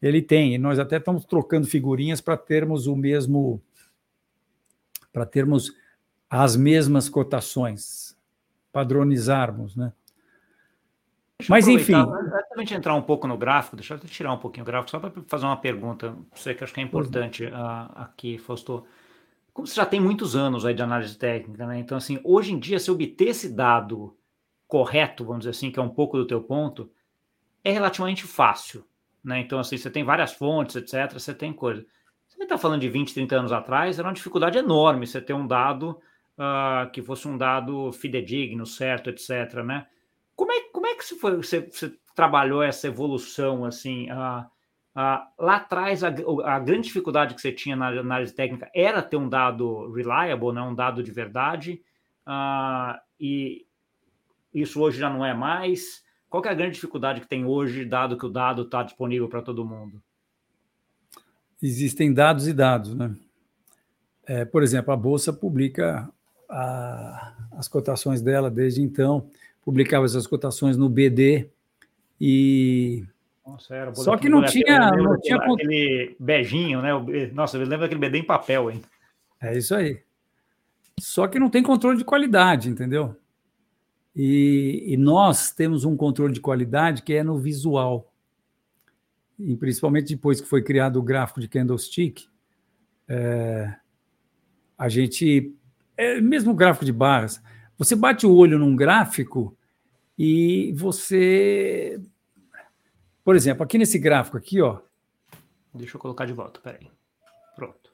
[0.00, 3.60] Ele tem, e nós até estamos trocando figurinhas para termos o mesmo
[5.12, 5.72] para termos
[6.30, 8.16] as mesmas cotações,
[8.72, 9.92] padronizarmos, né?
[11.38, 11.94] Deixa Mas enfim.
[12.64, 15.12] De entrar um pouco no gráfico, deixa eu tirar um pouquinho o gráfico, só para
[15.28, 18.84] fazer uma pergunta, você que acho que é importante uh, aqui, Fausto.
[19.52, 21.78] Como você já tem muitos anos aí de análise técnica, né?
[21.78, 24.16] Então, assim, hoje em dia, se obter esse dado
[24.66, 26.90] correto, vamos dizer assim, que é um pouco do teu ponto,
[27.64, 28.84] é relativamente fácil,
[29.22, 29.38] né?
[29.38, 31.86] Então, assim, você tem várias fontes, etc., você tem coisa.
[32.38, 35.46] Você está falando de 20, 30 anos atrás, era uma dificuldade enorme você ter um
[35.46, 36.00] dado
[36.38, 39.56] uh, que fosse um dado fidedigno, certo, etc.
[39.64, 39.86] Né?
[40.36, 44.08] Como, é, como é que você, foi, você, você trabalhou essa evolução assim?
[44.10, 44.46] Uh,
[45.00, 49.16] Ah, lá atrás, a, a, grande dificuldade que você tinha na análise técnica era ter
[49.16, 51.80] um dado reliable, né, um dado de verdade,
[53.20, 53.64] e
[54.52, 56.04] isso hoje já não é mais.
[56.28, 59.40] Qual é a grande dificuldade que tem hoje, dado que o dado está disponível para
[59.40, 60.02] todo mundo?
[61.62, 63.14] Existem dados e dados, né?
[64.26, 66.08] É, por exemplo, a Bolsa publica
[66.48, 69.28] a, as cotações dela desde então,
[69.64, 71.48] publicava essas cotações no BD
[72.20, 73.04] e
[73.48, 76.90] nossa, era Só que não tinha, não tinha aquele beijinho, né?
[77.32, 78.82] Nossa, eu lembro daquele BD em papel, hein?
[79.40, 80.02] É isso aí.
[81.00, 83.16] Só que não tem controle de qualidade, entendeu?
[84.14, 88.12] E, e nós temos um controle de qualidade que é no visual.
[89.38, 92.26] E principalmente depois que foi criado o gráfico de candlestick,
[93.06, 93.74] é,
[94.76, 95.54] a gente,
[95.96, 97.40] é, mesmo o gráfico de barras,
[97.76, 99.56] você bate o olho num gráfico
[100.18, 102.00] e você
[103.28, 104.78] por exemplo, aqui nesse gráfico aqui, ó.
[105.74, 106.90] Deixa eu colocar de volta, peraí.
[107.54, 107.92] Pronto.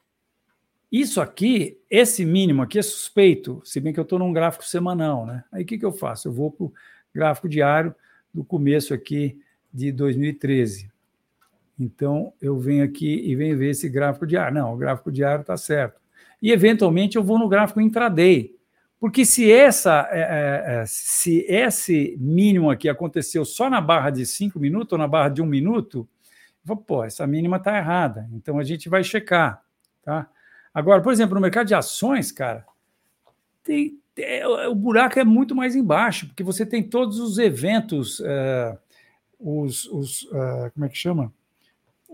[0.92, 5.26] Isso aqui, esse mínimo aqui é suspeito, se bem que eu estou num gráfico semanal,
[5.26, 5.42] né?
[5.50, 6.28] Aí o que, que eu faço?
[6.28, 6.72] Eu vou para o
[7.12, 7.92] gráfico diário
[8.32, 9.36] do começo aqui
[9.72, 10.88] de 2013.
[11.78, 14.54] Então, eu venho aqui e venho ver esse gráfico diário.
[14.54, 16.00] Não, o gráfico diário está certo.
[16.40, 18.54] E, eventualmente, eu vou no gráfico intraday.
[19.04, 24.24] Porque se essa, é, é, é, se esse mínimo aqui aconteceu só na barra de
[24.24, 26.08] cinco minutos ou na barra de um minuto,
[26.64, 28.26] vou, pô, essa mínima está errada.
[28.32, 29.62] Então a gente vai checar,
[30.02, 30.26] tá?
[30.72, 32.64] Agora, por exemplo, no mercado de ações, cara,
[33.62, 38.78] tem, é, o buraco é muito mais embaixo, porque você tem todos os eventos, é,
[39.38, 41.30] os, os é, como é que chama?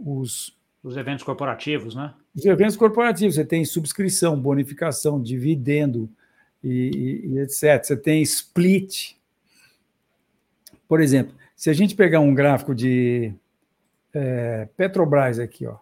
[0.05, 2.14] Os, os eventos corporativos, né?
[2.34, 6.09] Os eventos corporativos, você tem subscrição, bonificação, dividendo,
[6.62, 7.82] e, e, etc.
[7.82, 9.14] Você tem split.
[10.88, 13.32] Por exemplo, se a gente pegar um gráfico de
[14.12, 15.76] é, Petrobras aqui, ó,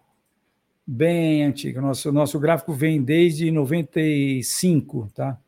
[0.85, 5.39] bem antigo, nosso, nosso gráfico vem desde 95, tá?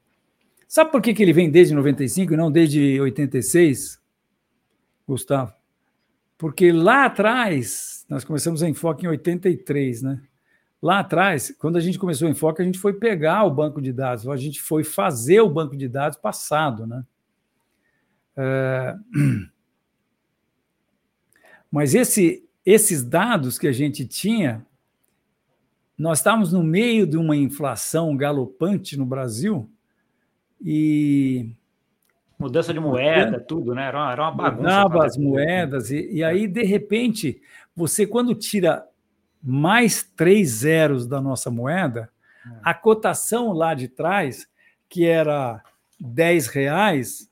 [0.67, 4.01] Sabe por que, que ele vem desde 95 e não desde 86,
[5.05, 5.53] Gustavo?
[6.42, 10.24] Porque lá atrás, nós começamos a enfoque em 83, né?
[10.82, 13.94] Lá atrás, quando a gente começou o Enfoque, a gente foi pegar o banco de
[13.94, 17.06] dados, a gente foi fazer o banco de dados passado, né?
[18.36, 18.96] É...
[21.72, 24.66] Mas esse, esses dados que a gente tinha,
[25.96, 29.70] nós estávamos no meio de uma inflação galopante no Brasil
[30.60, 31.52] e
[32.42, 33.88] mudança de moeda, tudo, né?
[33.88, 34.62] Era uma, era uma bagunça.
[34.62, 37.39] Mudava as moedas e, e aí de repente
[37.76, 38.84] você quando tira
[39.44, 42.10] mais três zeros da nossa moeda,
[42.46, 42.50] é.
[42.64, 44.46] a cotação lá de trás,
[44.89, 45.64] que era
[46.00, 47.32] 10 reais,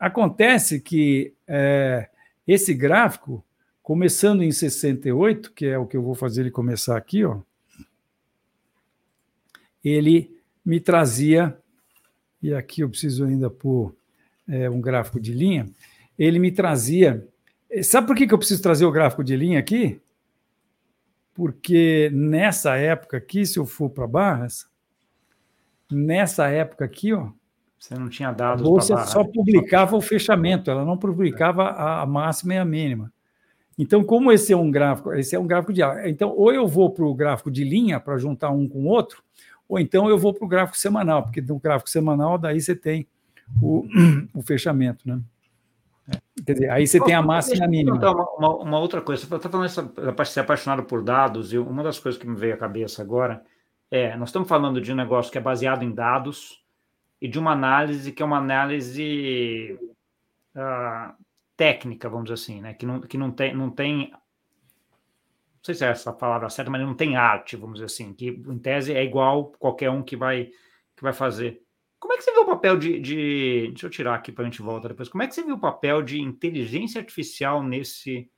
[0.00, 2.08] Acontece que é,
[2.44, 3.44] esse gráfico,
[3.84, 7.38] começando em 68, que é o que eu vou fazer ele começar aqui, ó,
[9.84, 11.56] ele me trazia,
[12.42, 13.94] e aqui eu preciso ainda pôr
[14.48, 15.68] é, um gráfico de linha,
[16.18, 17.26] ele me trazia
[17.82, 20.00] Sabe por que, que eu preciso trazer o gráfico de linha aqui?
[21.32, 24.66] Porque nessa época aqui, se eu for para barras,
[25.90, 27.30] nessa época aqui, ó,
[27.78, 28.62] você não tinha dados.
[28.62, 33.10] A bolsa só publicava o fechamento, ela não publicava a máxima e a mínima.
[33.78, 36.90] Então, como esse é um gráfico, esse é um gráfico de então ou eu vou
[36.90, 39.22] para o gráfico de linha para juntar um com o outro,
[39.72, 43.08] ou então eu vou para o gráfico semanal, porque no gráfico semanal daí você tem
[43.60, 43.86] o,
[44.34, 45.18] o fechamento, né?
[46.44, 47.96] Quer dizer, aí você tem a máxima e a mínima.
[47.96, 51.82] Uma, uma, uma, outra coisa, você está falando de ser apaixonado por dados, e uma
[51.82, 53.42] das coisas que me veio à cabeça agora
[53.90, 56.62] é: nós estamos falando de um negócio que é baseado em dados
[57.18, 59.78] e de uma análise que é uma análise
[60.54, 61.14] uh,
[61.56, 62.74] técnica, vamos dizer assim, né?
[62.74, 64.12] Que não, que não tem, não tem
[65.62, 68.30] não sei se é essa palavra certa, mas não tem arte, vamos dizer assim, que
[68.30, 70.46] em tese é igual qualquer um que vai,
[70.96, 71.62] que vai fazer.
[72.00, 74.44] Como é que você vê o papel de, de deixa eu tirar aqui para a
[74.44, 78.28] gente voltar depois, como é que você vê o papel de inteligência artificial nesse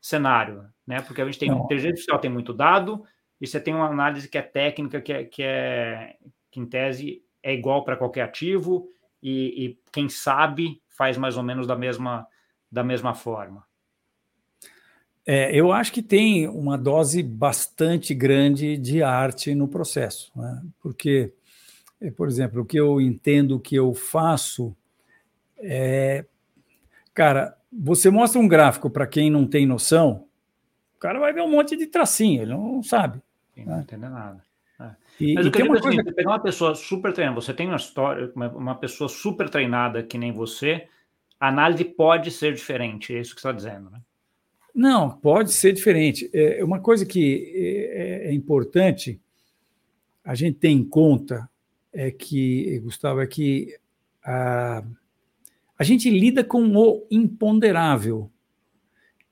[0.00, 1.02] cenário, né?
[1.02, 1.64] Porque a gente tem, não.
[1.64, 3.02] inteligência artificial tem muito dado,
[3.40, 6.16] e você tem uma análise que é técnica, que é, que, é,
[6.48, 8.88] que em tese é igual para qualquer ativo,
[9.20, 12.24] e, e quem sabe faz mais ou menos da mesma,
[12.70, 13.67] da mesma forma.
[15.30, 20.62] É, eu acho que tem uma dose bastante grande de arte no processo, né?
[20.80, 21.34] porque,
[22.00, 24.74] é, por exemplo, o que eu entendo que eu faço
[25.58, 26.24] é.
[27.12, 30.24] Cara, você mostra um gráfico para quem não tem noção,
[30.96, 33.20] o cara vai ver um monte de tracinho, ele não sabe.
[33.54, 33.82] Sim, não né?
[33.82, 34.42] entende nada.
[34.80, 34.90] É.
[35.20, 36.04] E, Mas eu queria uma coisa...
[36.04, 40.32] pegar uma pessoa super treinada, você tem uma história, uma, pessoa super treinada que nem
[40.32, 40.88] você,
[41.38, 44.00] a análise pode ser diferente, é isso que você está dizendo, né?
[44.78, 46.30] Não, pode ser diferente.
[46.32, 49.20] É uma coisa que é, é importante
[50.24, 51.48] a gente ter em conta
[51.92, 53.76] é que, Gustavo, é que
[54.22, 54.84] a,
[55.78, 58.30] a gente lida com o imponderável.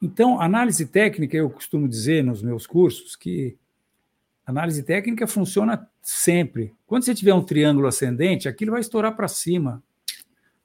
[0.03, 3.57] Então, análise técnica, eu costumo dizer nos meus cursos que
[4.47, 6.72] Análise técnica funciona sempre.
[6.86, 9.82] Quando você tiver um triângulo ascendente, aquilo vai estourar para cima.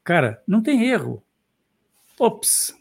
[0.04, 1.24] Cara, não tem erro.
[2.20, 2.76] Ops.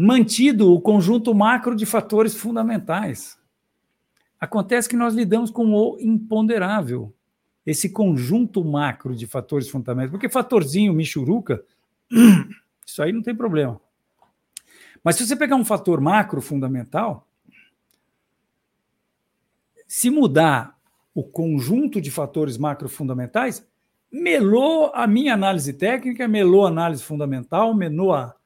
[0.00, 3.36] Mantido o conjunto macro de fatores fundamentais.
[4.38, 7.12] Acontece que nós lidamos com o imponderável,
[7.66, 11.64] esse conjunto macro de fatores fundamentais, porque fatorzinho, michuruca,
[12.86, 13.80] isso aí não tem problema.
[15.02, 17.26] Mas se você pegar um fator macro fundamental,
[19.84, 20.78] se mudar
[21.12, 23.66] o conjunto de fatores macrofundamentais,
[24.12, 28.37] melou a minha análise técnica, melou a análise fundamental, melou a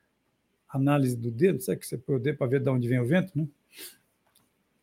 [0.73, 3.07] análise do dedo, sabe que você põe o dedo para ver de onde vem o
[3.07, 3.47] vento, né?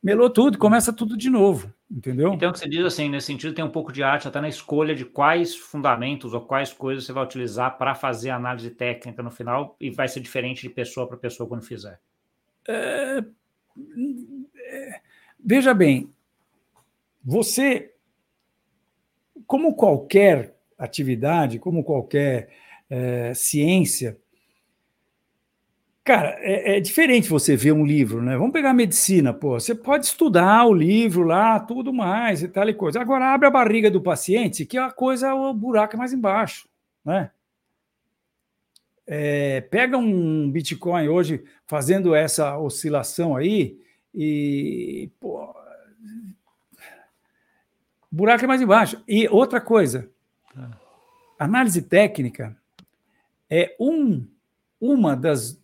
[0.01, 2.33] Melou tudo, começa tudo de novo, entendeu?
[2.33, 4.47] Então, o que você diz assim, nesse sentido, tem um pouco de arte até na
[4.47, 9.21] escolha de quais fundamentos ou quais coisas você vai utilizar para fazer a análise técnica
[9.21, 11.99] no final e vai ser diferente de pessoa para pessoa quando fizer.
[12.65, 13.21] É,
[14.57, 15.01] é,
[15.37, 16.09] veja bem,
[17.21, 17.93] você,
[19.45, 22.49] como qualquer atividade, como qualquer
[22.89, 24.17] é, ciência,
[26.10, 28.36] cara, é, é, diferente você ver um livro, né?
[28.36, 29.60] Vamos pegar a medicina, pô.
[29.60, 32.99] Você pode estudar o livro lá, tudo mais e tal e coisa.
[32.99, 36.68] Agora abre a barriga do paciente, que é a coisa, o buraco é mais embaixo,
[37.05, 37.30] né?
[39.05, 43.80] É, pega um Bitcoin hoje fazendo essa oscilação aí
[44.14, 45.53] e pô,
[48.12, 48.99] buraco é mais embaixo.
[49.07, 50.10] E outra coisa,
[51.38, 52.57] análise técnica
[53.47, 54.26] é um,
[54.82, 55.60] uma das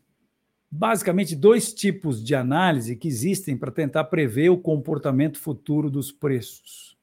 [0.76, 6.98] basicamente dois tipos de análise que existem para tentar prever o comportamento futuro dos preços.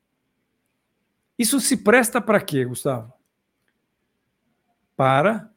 [1.38, 3.12] Isso se presta para quê, Gustavo?
[4.94, 5.50] Para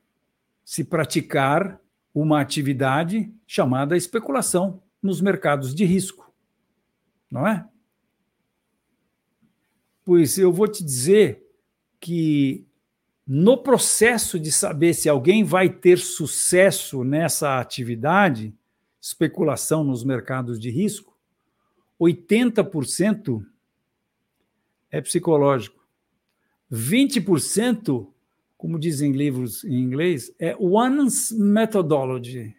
[0.64, 1.80] se praticar
[2.14, 6.34] uma atividade chamada especulação nos mercados de risco,
[7.30, 7.68] não é?
[10.06, 11.46] Pois eu vou te dizer
[12.00, 12.66] que
[13.28, 18.54] no processo de saber se alguém vai ter sucesso nessa atividade,
[19.02, 21.18] especulação nos mercados de risco,
[22.00, 23.44] 80%
[24.92, 25.84] é psicológico.
[26.72, 28.08] 20%,
[28.58, 32.56] como dizem livros em inglês, é one's methodology.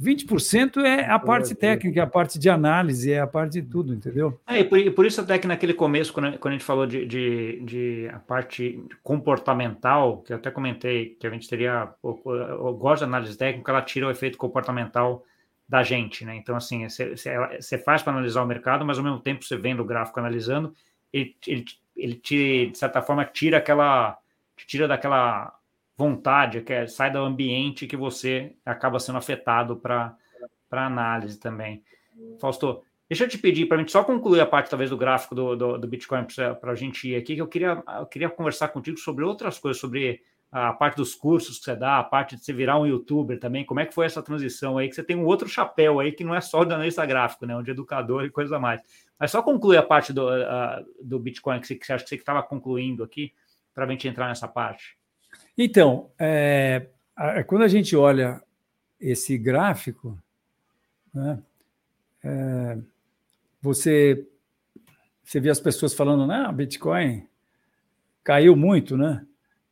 [0.00, 4.40] 20% é a parte técnica, a parte de análise, é a parte de tudo, entendeu?
[4.46, 6.86] É, e por, e por isso até que naquele começo, quando, quando a gente falou
[6.86, 12.18] de, de, de, a parte comportamental, que eu até comentei que a gente teria, eu,
[12.24, 15.22] eu gosto da análise técnica, ela tira o efeito comportamental
[15.68, 16.34] da gente, né?
[16.34, 19.84] Então, assim, você faz para analisar o mercado, mas ao mesmo tempo você vendo o
[19.84, 20.74] gráfico analisando,
[21.12, 24.18] ele, ele, ele te, de certa forma, tira aquela,
[24.66, 25.59] tira daquela
[26.00, 30.16] vontade, que é, sai do ambiente que você acaba sendo afetado para
[30.70, 31.84] análise também.
[32.40, 35.34] Fausto, deixa eu te pedir para a gente só concluir a parte, talvez, do gráfico
[35.34, 36.24] do, do, do Bitcoin
[36.58, 39.78] para a gente ir aqui, que eu queria, eu queria conversar contigo sobre outras coisas,
[39.78, 43.38] sobre a parte dos cursos que você dá, a parte de você virar um youtuber
[43.38, 46.12] também, como é que foi essa transição aí, que você tem um outro chapéu aí,
[46.12, 48.80] que não é só de analista gráfico, né, um de educador e coisa mais.
[49.18, 52.08] Mas só concluir a parte do, uh, do Bitcoin que você, que você acha que
[52.08, 53.32] você estava concluindo aqui,
[53.74, 54.99] para a gente entrar nessa parte.
[55.56, 58.42] Então, é, a, quando a gente olha
[59.00, 60.18] esse gráfico,
[61.12, 61.38] né,
[62.22, 62.78] é,
[63.60, 64.26] você,
[65.22, 67.26] você vê as pessoas falando, né, Bitcoin
[68.22, 69.24] caiu muito, né?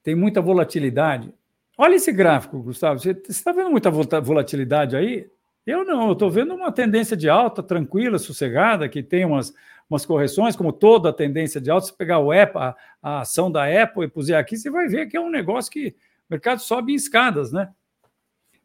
[0.03, 1.33] Tem muita volatilidade.
[1.77, 2.99] Olha esse gráfico, Gustavo.
[2.99, 5.31] Você está vendo muita volatilidade aí?
[5.67, 9.55] Eu não, eu estou vendo uma tendência de alta, tranquila, sossegada, que tem umas,
[9.89, 11.87] umas correções, como toda a tendência de alta.
[11.87, 12.61] Se pegar o Apple,
[13.03, 15.89] a, ação da Apple e puser aqui, você vai ver que é um negócio que
[15.89, 15.95] o
[16.31, 17.71] mercado sobe em escadas, né?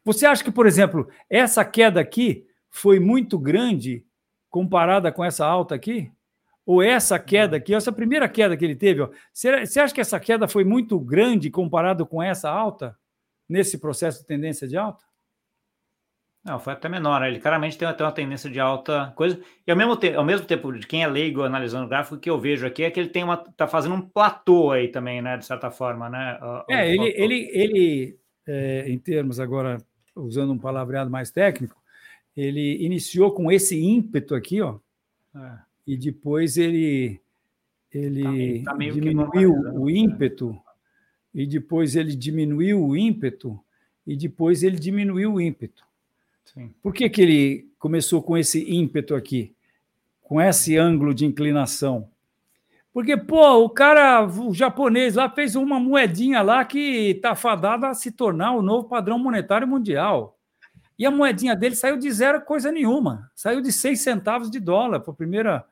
[0.04, 4.04] Você acha que, por exemplo, essa queda aqui foi muito grande
[4.50, 6.12] comparada com essa alta aqui?
[6.66, 10.18] Ou essa queda aqui, essa primeira queda que ele teve, ó, você acha que essa
[10.18, 12.96] queda foi muito grande comparado com essa alta?
[13.48, 15.04] nesse processo de tendência de alta?
[16.44, 17.20] Não, foi até menor.
[17.20, 17.28] Né?
[17.28, 19.40] Ele claramente tem até uma tendência de alta coisa.
[19.66, 22.18] E ao mesmo, tempo, ao mesmo tempo, de quem é leigo analisando o gráfico, o
[22.18, 23.36] que eu vejo aqui é que ele tem uma.
[23.36, 25.36] tá fazendo um platô aí também, né?
[25.38, 26.38] De certa forma, né?
[26.42, 29.78] O, é, ele, ele, ele é, em termos agora,
[30.14, 31.80] usando um palavreado mais técnico,
[32.36, 34.78] ele iniciou com esse ímpeto aqui, ó.
[35.34, 35.58] É.
[35.86, 37.20] E depois ele,
[37.90, 39.92] ele tá tá diminuiu o né?
[39.92, 40.58] ímpeto
[41.34, 43.58] e depois ele diminuiu o ímpeto,
[44.06, 45.84] e depois ele diminuiu o ímpeto.
[46.82, 49.54] Por que, que ele começou com esse ímpeto aqui?
[50.22, 52.08] Com esse ângulo de inclinação?
[52.92, 57.94] Porque, pô, o cara, o japonês lá fez uma moedinha lá que está fadada a
[57.94, 60.38] se tornar o novo padrão monetário mundial.
[60.96, 63.30] E a moedinha dele saiu de zero coisa nenhuma.
[63.34, 65.00] Saiu de seis centavos de dólar.
[65.00, 65.64] Foi a primeira.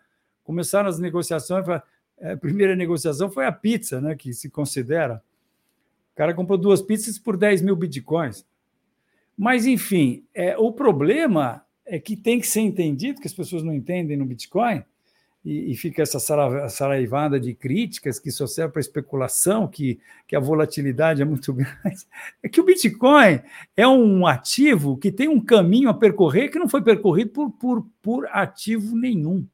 [0.43, 1.64] Começaram as negociações.
[1.68, 4.16] A primeira negociação foi a pizza, né?
[4.16, 5.23] Que se considera.
[6.12, 8.45] O cara comprou duas pizzas por 10 mil bitcoins.
[9.37, 13.74] Mas, enfim, é, o problema é que tem que ser entendido, que as pessoas não
[13.74, 14.85] entendem no Bitcoin,
[15.45, 16.20] e, e fica essa
[16.68, 22.07] saraivada de críticas que só serve para especulação, que, que a volatilidade é muito grande.
[22.43, 23.41] É que o Bitcoin
[23.76, 27.87] é um ativo que tem um caminho a percorrer que não foi percorrido por, por,
[28.01, 29.45] por ativo nenhum.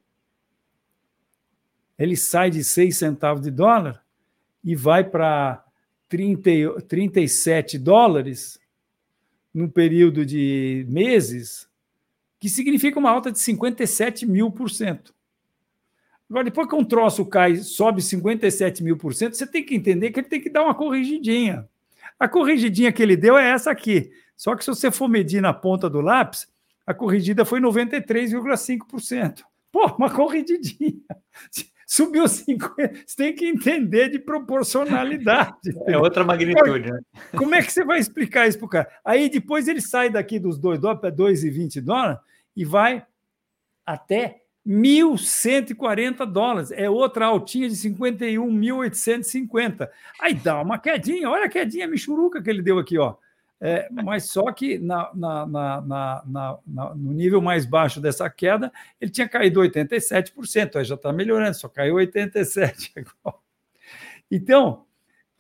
[1.99, 4.05] Ele sai de 6 centavos de dólar
[4.63, 5.65] e vai para
[6.09, 8.61] 30, 37 dólares
[9.55, 11.69] num período de meses,
[12.39, 15.15] que significa uma alta de 57 mil por cento.
[16.29, 20.11] Agora, depois que um troço cai, sobe 57 mil por cento, você tem que entender
[20.11, 21.67] que ele tem que dar uma corrigidinha.
[22.19, 24.11] A corrigidinha que ele deu é essa aqui.
[24.37, 26.47] Só que se você for medir na ponta do lápis,
[26.87, 29.43] a corrigida foi 93,5%.
[29.73, 31.03] Pô, uma corrigidinha
[31.89, 33.01] subiu 50.
[33.07, 35.75] Você tem que entender de proporcionalidade.
[35.87, 37.01] É outra magnitude, né?
[37.35, 38.87] Como é que você vai explicar isso para o cara?
[39.03, 42.19] Aí depois ele sai daqui dos 2 dólares para 2,20 dólares
[42.55, 43.07] e vai
[43.87, 46.71] até 1.140 dólares.
[46.73, 49.89] É outra altinha de 51.850.
[50.21, 53.15] Aí dá uma quedinha, olha a quedinha michuruca que ele deu aqui, ó.
[53.61, 56.59] É, mas só que na, na, na,
[56.95, 61.69] no nível mais baixo dessa queda, ele tinha caído 87%, aí já está melhorando, só
[61.69, 62.91] caiu 87%
[63.25, 63.39] agora.
[64.31, 64.85] Então,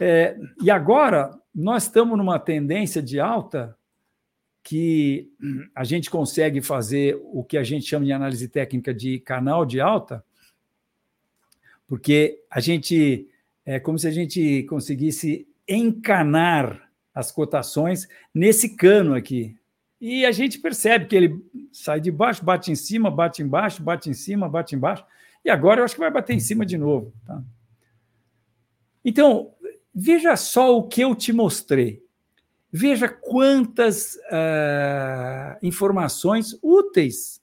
[0.00, 3.76] é, e agora nós estamos numa tendência de alta
[4.62, 5.30] que
[5.74, 9.80] a gente consegue fazer o que a gente chama de análise técnica de canal de
[9.80, 10.24] alta,
[11.86, 13.28] porque a gente
[13.64, 16.87] é como se a gente conseguisse encanar
[17.18, 19.56] as cotações nesse cano aqui.
[20.00, 24.08] E a gente percebe que ele sai de baixo, bate em cima, bate embaixo, bate
[24.08, 25.04] em cima, bate embaixo.
[25.44, 27.12] E agora eu acho que vai bater em cima de novo.
[27.26, 27.42] Tá?
[29.04, 29.50] Então,
[29.92, 32.00] veja só o que eu te mostrei.
[32.70, 37.42] Veja quantas uh, informações úteis.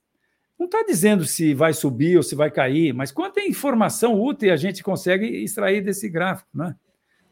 [0.58, 4.56] Não está dizendo se vai subir ou se vai cair, mas quanta informação útil a
[4.56, 6.48] gente consegue extrair desse gráfico.
[6.54, 6.74] Né?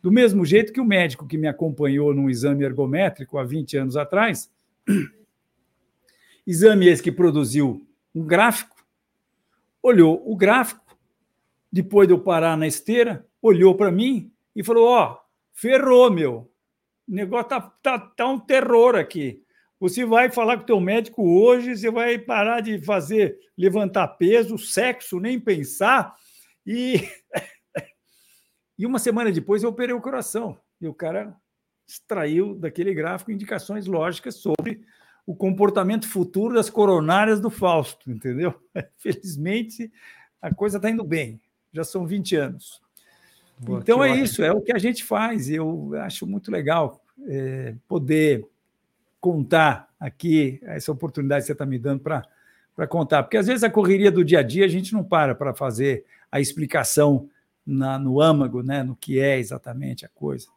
[0.04, 3.95] Do mesmo jeito que o médico que me acompanhou num exame ergométrico há 20 anos
[3.95, 4.51] atrás,
[6.45, 8.76] exame esse que produziu um gráfico,
[9.82, 10.84] olhou o gráfico,
[11.72, 15.18] depois de eu parar na esteira, olhou para mim e falou: Ó, oh,
[15.54, 16.51] ferrou, meu.
[17.08, 19.41] O negócio tá, tá, tá um terror aqui.
[19.80, 24.58] Você vai falar com o teu médico hoje, você vai parar de fazer levantar peso,
[24.58, 26.14] sexo, nem pensar,
[26.66, 27.08] e
[28.78, 30.57] E uma semana depois eu operei o coração.
[30.82, 31.36] E o cara
[31.88, 34.82] extraiu daquele gráfico indicações lógicas sobre
[35.26, 38.53] o comportamento futuro das coronárias do Fausto, entendeu?
[38.97, 39.91] Felizmente,
[40.41, 41.39] a coisa está indo bem.
[41.71, 42.82] Já são 20 anos.
[43.57, 44.26] Boa, então é ótimo.
[44.26, 45.49] isso, é o que a gente faz.
[45.49, 48.45] Eu acho muito legal é, poder
[49.21, 53.24] contar aqui essa oportunidade que você está me dando para contar.
[53.24, 56.03] Porque às vezes a correria do dia a dia a gente não para para fazer
[56.30, 57.30] a explicação
[57.66, 60.47] na, no âmago, né, no que é exatamente a coisa.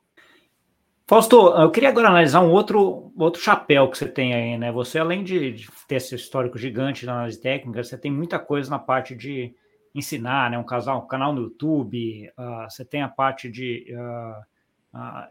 [1.09, 4.72] Fausto, eu queria agora analisar um outro, outro chapéu que você tem aí, né?
[4.72, 8.68] Você, além de, de ter esse histórico gigante na análise técnica, você tem muita coisa
[8.68, 9.54] na parte de
[9.94, 10.59] ensinar, né?
[10.59, 14.44] Um, casal, um canal no YouTube, uh, você tem a parte de uh,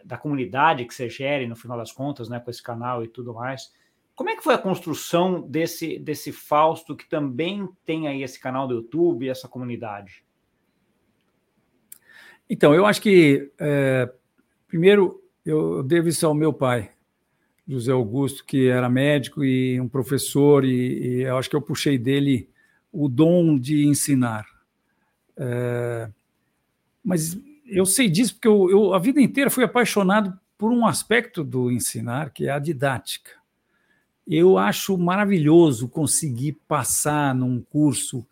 [0.03, 3.33] da comunidade que você gere, no final das contas, né, com esse canal e tudo
[3.33, 3.73] mais.
[4.15, 8.67] Como é que foi a construção desse, desse Fausto, que também tem aí esse canal
[8.67, 10.24] do YouTube e essa comunidade?
[12.49, 14.11] Então, eu acho que, é,
[14.67, 16.91] primeiro, eu devo isso ao meu pai,
[17.67, 21.97] José Augusto, que era médico e um professor, e, e eu acho que eu puxei
[21.97, 22.49] dele
[22.91, 24.45] o dom de ensinar.
[25.37, 26.09] É,
[27.03, 31.43] mas eu sei disso porque eu, eu, a vida inteira fui apaixonado por um aspecto
[31.43, 33.31] do ensinar, que é a didática.
[34.25, 38.25] Eu acho maravilhoso conseguir passar num curso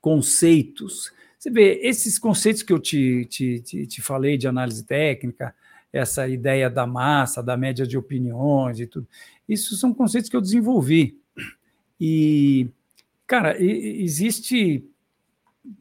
[0.00, 1.12] conceitos.
[1.40, 5.54] Você vê, esses conceitos que eu te, te, te, te falei de análise técnica,
[5.90, 9.08] essa ideia da massa, da média de opiniões e tudo,
[9.48, 11.18] isso são conceitos que eu desenvolvi.
[11.98, 12.68] E,
[13.26, 14.86] cara, existe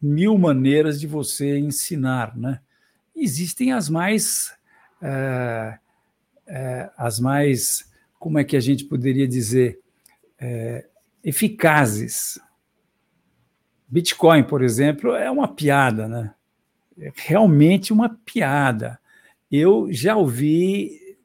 [0.02, 2.62] mil maneiras de você ensinar, né?
[3.14, 4.54] Existem as mais,
[5.02, 5.78] é,
[6.48, 9.78] é, as mais, como é que a gente poderia dizer,
[10.40, 10.88] é,
[11.22, 12.40] eficazes.
[13.90, 16.34] Bitcoin, por exemplo, é uma piada, né?
[16.98, 19.00] É realmente uma piada.
[19.52, 21.18] Eu já ouvi,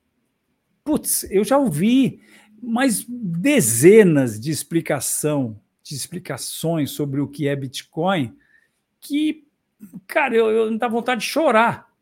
[0.83, 2.21] putz, eu já ouvi
[2.63, 8.35] mais dezenas de explicação, de explicações sobre o que é Bitcoin
[9.05, 9.47] que,
[10.07, 11.93] cara, eu, eu dá vontade de chorar.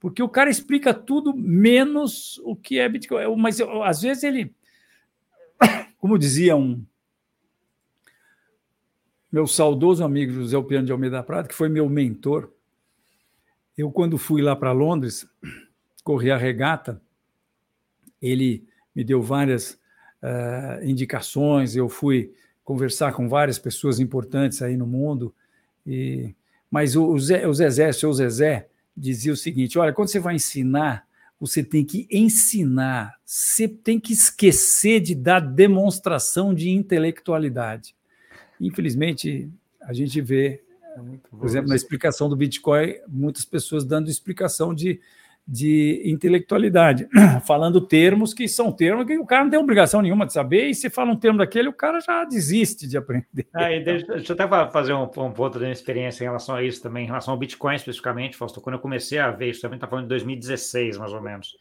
[0.00, 3.36] Porque o cara explica tudo menos o que é Bitcoin.
[3.36, 4.54] Mas eu, às vezes ele,
[6.00, 6.82] como dizia um
[9.30, 12.50] meu saudoso amigo José Piano de Almeida Prata, que foi meu mentor,
[13.76, 15.26] eu quando fui lá para Londres
[16.02, 17.00] correr a regata,
[18.20, 19.78] ele me deu várias
[20.22, 22.32] uh, indicações, eu fui
[22.64, 25.34] conversar com várias pessoas importantes aí no mundo,
[25.86, 26.34] e,
[26.70, 30.34] mas o, Zé, o Zezé, o seu Zezé, dizia o seguinte: olha, quando você vai
[30.34, 31.06] ensinar,
[31.38, 37.94] você tem que ensinar, você tem que esquecer de dar demonstração de intelectualidade.
[38.60, 39.48] Infelizmente,
[39.82, 40.62] a gente vê,
[41.30, 45.00] por exemplo, na explicação do Bitcoin, muitas pessoas dando explicação de
[45.46, 47.08] de intelectualidade,
[47.44, 50.74] falando termos que são termos que o cara não tem obrigação nenhuma de saber, e
[50.74, 53.48] se fala um termo daquele, o cara já desiste de aprender.
[53.52, 56.62] Ah, deixa, deixa, eu até fazer um, um ponto da minha experiência em relação a
[56.62, 59.76] isso também, em relação ao Bitcoin especificamente, Fausto, quando eu comecei a ver isso, também
[59.76, 61.56] está falando de 2016, mais ou menos.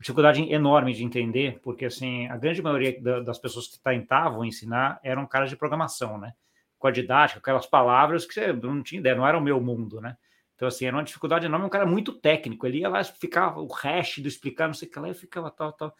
[0.00, 5.26] Dificuldade enorme de entender, porque assim, a grande maioria das pessoas que tentavam ensinar eram
[5.26, 6.32] caras de programação, né?
[6.78, 10.00] Com a didática, aquelas palavras que você não tinha ideia, não era o meu mundo,
[10.00, 10.16] né?
[10.56, 12.66] Então, assim, era uma dificuldade enorme, um cara muito técnico.
[12.66, 15.50] Ele ia lá, ficava o hash do explicar, não sei o que lá, e ficava
[15.50, 15.94] tal, tal.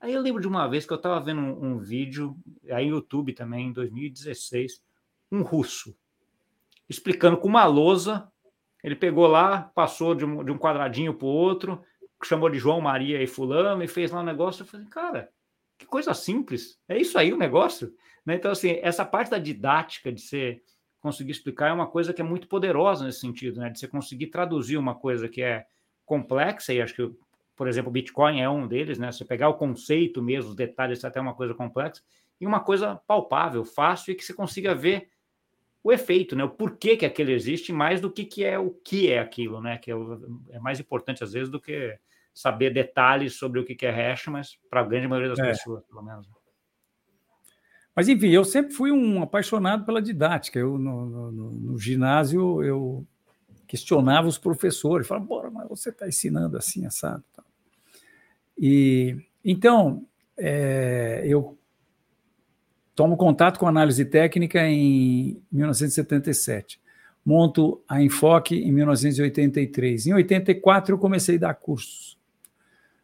[0.00, 2.36] Aí eu lembro de uma vez que eu estava vendo um, um, vídeo,
[2.70, 4.82] aí no YouTube também, em 2016,
[5.30, 5.94] um russo,
[6.88, 8.28] explicando com uma lousa.
[8.82, 11.80] Ele pegou lá, passou de um, de um quadradinho para o outro,
[12.26, 14.62] chamou de João, Maria e Fulano, e fez lá um negócio.
[14.62, 15.30] Eu falei, cara,
[15.78, 16.78] que coisa simples.
[16.88, 17.94] É isso aí o negócio.
[18.24, 18.34] Né?
[18.34, 20.62] Então, assim, essa parte da didática de ser
[21.00, 23.70] conseguir explicar é uma coisa que é muito poderosa nesse sentido, né?
[23.70, 25.64] De você conseguir traduzir uma coisa que é
[26.04, 27.10] complexa, e acho que,
[27.56, 29.10] por exemplo, Bitcoin é um deles, né?
[29.10, 32.02] Você pegar o conceito mesmo, os detalhes, até uma coisa complexa,
[32.38, 35.08] e uma coisa palpável, fácil, e que você consiga ver
[35.82, 36.44] o efeito, né?
[36.44, 39.78] O porquê que aquele existe, mais do que, que é o que é aquilo, né?
[39.78, 41.98] Que é, o, é mais importante, às vezes, do que
[42.34, 45.48] saber detalhes sobre o que, que é hash, mas para a grande maioria das é.
[45.48, 46.28] pessoas, pelo menos.
[47.94, 50.58] Mas, enfim, eu sempre fui um apaixonado pela didática.
[50.58, 53.06] Eu, no, no, no ginásio, eu
[53.66, 57.24] questionava os professores, falava, bora, mas você está ensinando assim, assado.
[58.58, 60.06] E, então,
[60.36, 61.58] é, eu
[63.00, 66.78] tomo contato com análise técnica em 1977.
[67.24, 70.08] Monto a Enfoque em 1983.
[70.08, 72.18] Em 84 eu comecei a dar cursos.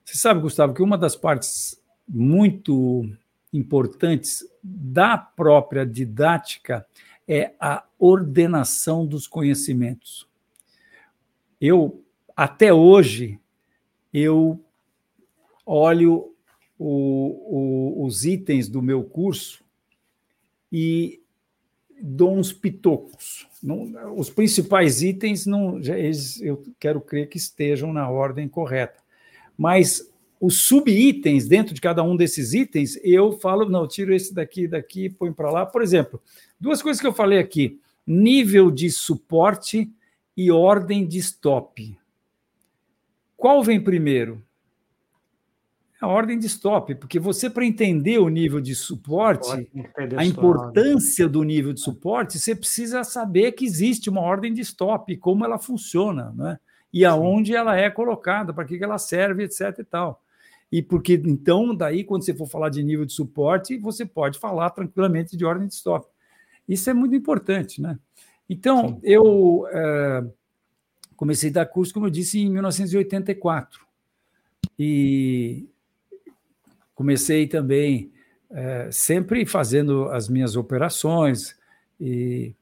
[0.05, 3.09] Você sabe, Gustavo, que uma das partes muito
[3.51, 6.87] importantes da própria didática
[7.27, 10.29] é a ordenação dos conhecimentos.
[11.59, 12.05] Eu,
[12.37, 13.41] até hoje,
[14.13, 14.63] eu
[15.65, 16.35] olho
[16.79, 19.65] o, o, os itens do meu curso
[20.73, 21.21] e
[22.01, 23.47] dou uns pitocos.
[23.63, 25.81] Não, os principais itens, não,
[26.41, 29.03] eu quero crer que estejam na ordem correta.
[29.57, 30.11] Mas
[30.41, 35.09] os subitens dentro de cada um desses itens, eu falo, não, tiro esse daqui, daqui,
[35.09, 35.67] põe para lá.
[35.67, 36.21] Por exemplo,
[36.61, 39.91] duas coisas que eu falei aqui: nível de suporte
[40.37, 41.99] e ordem de stop.
[43.37, 44.43] Qual vem primeiro?
[46.01, 49.49] A ordem de stop, porque você, para entender o nível de suporte,
[50.17, 55.17] a importância do nível de suporte, você precisa saber que existe uma ordem de stop,
[55.17, 56.59] como ela funciona, né?
[56.93, 57.59] e aonde Sim.
[57.59, 59.79] ela é colocada, para que ela serve, etc.
[59.79, 60.23] e tal.
[60.71, 64.71] E porque, então, daí, quando você for falar de nível de suporte, você pode falar
[64.71, 66.07] tranquilamente de ordem de stop.
[66.69, 67.99] Isso é muito importante, né?
[68.49, 69.01] Então, Sim.
[69.03, 70.25] eu é,
[71.17, 73.87] comecei a dar curso, como eu disse, em 1984.
[74.79, 75.69] E
[76.97, 78.11] comecei também
[78.51, 81.55] é, sempre fazendo as minhas operações.
[82.01, 82.55] E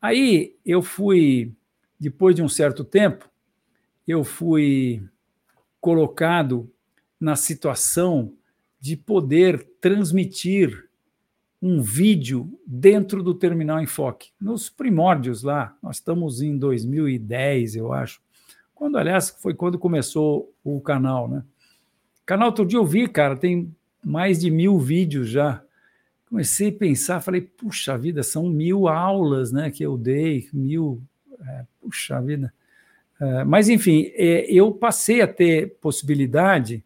[0.00, 1.52] aí eu fui,
[1.98, 3.28] depois de um certo tempo,
[4.06, 5.02] eu fui
[5.80, 6.70] colocado
[7.18, 8.34] na situação
[8.78, 10.88] de poder transmitir
[11.62, 15.76] um vídeo dentro do Terminal Enfoque, nos primórdios lá.
[15.82, 18.20] Nós estamos em 2010, eu acho.
[18.74, 21.44] Quando, aliás, foi quando começou o canal, né?
[22.30, 23.74] Canal, outro dia eu vi, cara, tem
[24.04, 25.60] mais de mil vídeos já.
[26.28, 31.02] Comecei a pensar, falei, puxa vida, são mil aulas, né, que eu dei, mil,
[31.44, 32.54] é, puxa vida.
[33.20, 36.84] É, mas, enfim, é, eu passei a ter possibilidade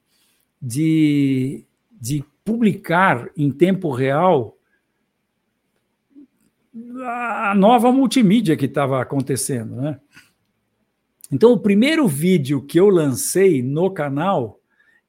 [0.62, 4.56] de, de publicar em tempo real
[7.02, 10.00] a nova multimídia que estava acontecendo, né?
[11.30, 14.58] Então, o primeiro vídeo que eu lancei no canal,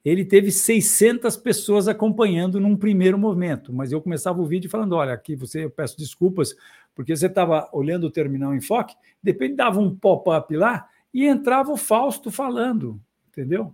[0.05, 5.13] ele teve 600 pessoas acompanhando num primeiro momento, mas eu começava o vídeo falando, olha,
[5.13, 6.55] aqui você, eu peço desculpas,
[6.93, 11.25] porque você estava olhando o terminal em foque, de repente dava um pop-up lá e
[11.25, 13.73] entrava o Fausto falando, entendeu?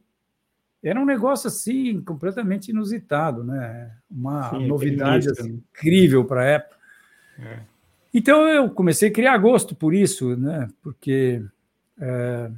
[0.81, 3.91] Era um negócio assim completamente inusitado, né?
[4.09, 6.75] Uma Sim, novidade assim, incrível para a época.
[7.39, 7.59] É.
[8.13, 10.67] Então eu comecei a criar gosto por isso, né?
[10.81, 11.43] Porque
[11.99, 12.51] é,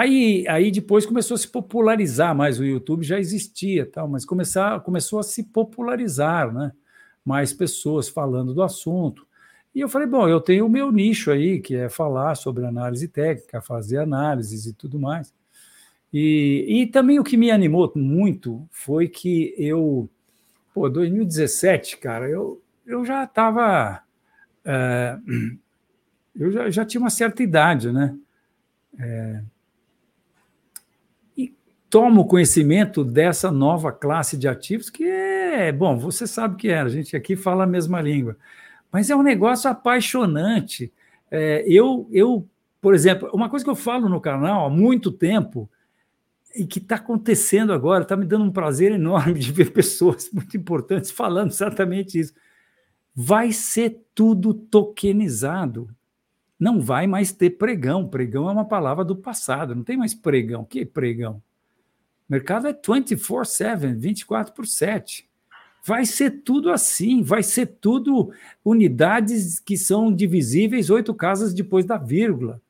[0.00, 4.80] aí, aí depois começou a se popularizar mais o YouTube, já existia, tal, mas começar,
[4.80, 6.72] começou a se popularizar, né?
[7.24, 9.26] Mais pessoas falando do assunto.
[9.74, 13.06] E eu falei, bom, eu tenho o meu nicho aí, que é falar sobre análise
[13.08, 15.32] técnica, fazer análises e tudo mais.
[16.12, 20.08] E, e também o que me animou muito foi que eu,
[20.72, 24.02] pô, 2017, cara, eu, eu já estava
[24.64, 25.18] é,
[26.34, 28.16] eu já, já, tinha uma certa idade, né?
[28.98, 29.42] É,
[31.90, 36.88] tomo conhecimento dessa nova classe de ativos que é, bom, você sabe que é, a
[36.88, 38.36] gente aqui fala a mesma língua,
[38.92, 40.92] mas é um negócio apaixonante.
[41.30, 42.46] É, eu, eu,
[42.80, 45.68] por exemplo, uma coisa que eu falo no canal há muito tempo
[46.54, 50.56] e que está acontecendo agora, está me dando um prazer enorme de ver pessoas muito
[50.56, 52.34] importantes falando exatamente isso
[53.20, 55.90] vai ser tudo tokenizado.
[56.56, 58.06] Não vai mais ter pregão.
[58.06, 60.62] Pregão é uma palavra do passado, não tem mais pregão.
[60.62, 61.42] O que é pregão?
[62.28, 65.28] Mercado é 24/7, 24 por 7.
[65.84, 68.30] Vai ser tudo assim, vai ser tudo
[68.64, 72.60] unidades que são divisíveis oito casas depois da vírgula.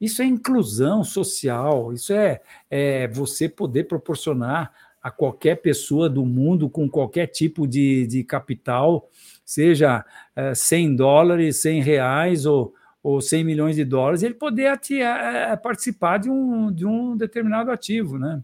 [0.00, 4.72] Isso é inclusão social, isso é, é você poder proporcionar
[5.02, 9.08] a qualquer pessoa do mundo com qualquer tipo de, de capital
[9.44, 15.00] seja é, 100 dólares, 100 reais ou, ou 100 milhões de dólares, ele poder ati,
[15.00, 18.42] é, participar de um, de um determinado ativo, né?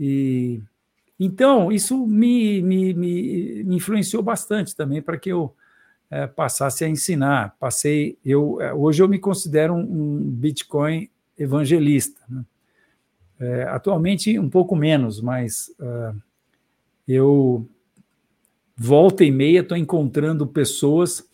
[0.00, 0.62] E,
[1.18, 5.54] então, isso me, me, me, me influenciou bastante também para que eu
[6.10, 7.54] é, passasse a ensinar.
[7.60, 12.20] Passei, eu, é, hoje eu me considero um, um Bitcoin evangelista.
[12.26, 12.44] Né?
[13.38, 16.18] É, atualmente um pouco menos, mas uh,
[17.06, 17.68] eu
[18.76, 21.28] volta e meia estou encontrando pessoas.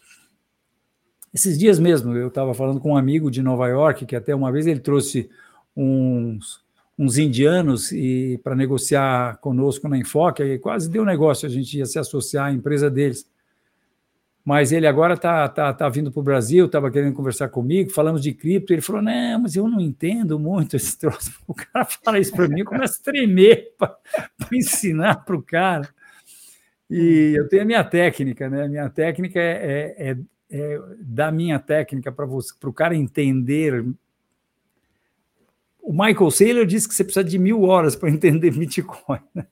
[1.32, 4.50] Esses dias mesmo, eu estava falando com um amigo de Nova York, que até uma
[4.50, 5.30] vez ele trouxe
[5.76, 6.64] uns,
[6.98, 11.86] uns indianos e para negociar conosco na Enfoque, aí quase deu negócio, a gente ia
[11.86, 13.28] se associar à empresa deles.
[14.42, 18.22] Mas ele agora está tá, tá vindo para o Brasil, estava querendo conversar comigo, falamos
[18.22, 21.32] de cripto, ele falou, não, mas eu não entendo muito esse troço.
[21.46, 23.98] O cara fala isso para mim, eu começo a tremer para
[24.52, 25.88] ensinar para o cara.
[26.88, 28.64] E eu tenho a minha técnica, né?
[28.64, 30.16] A minha técnica é, é, é,
[30.50, 33.84] é da minha técnica para o cara entender.
[35.86, 39.20] O Michael Saylor disse que você precisa de mil horas para entender Bitcoin.
[39.32, 39.46] Né?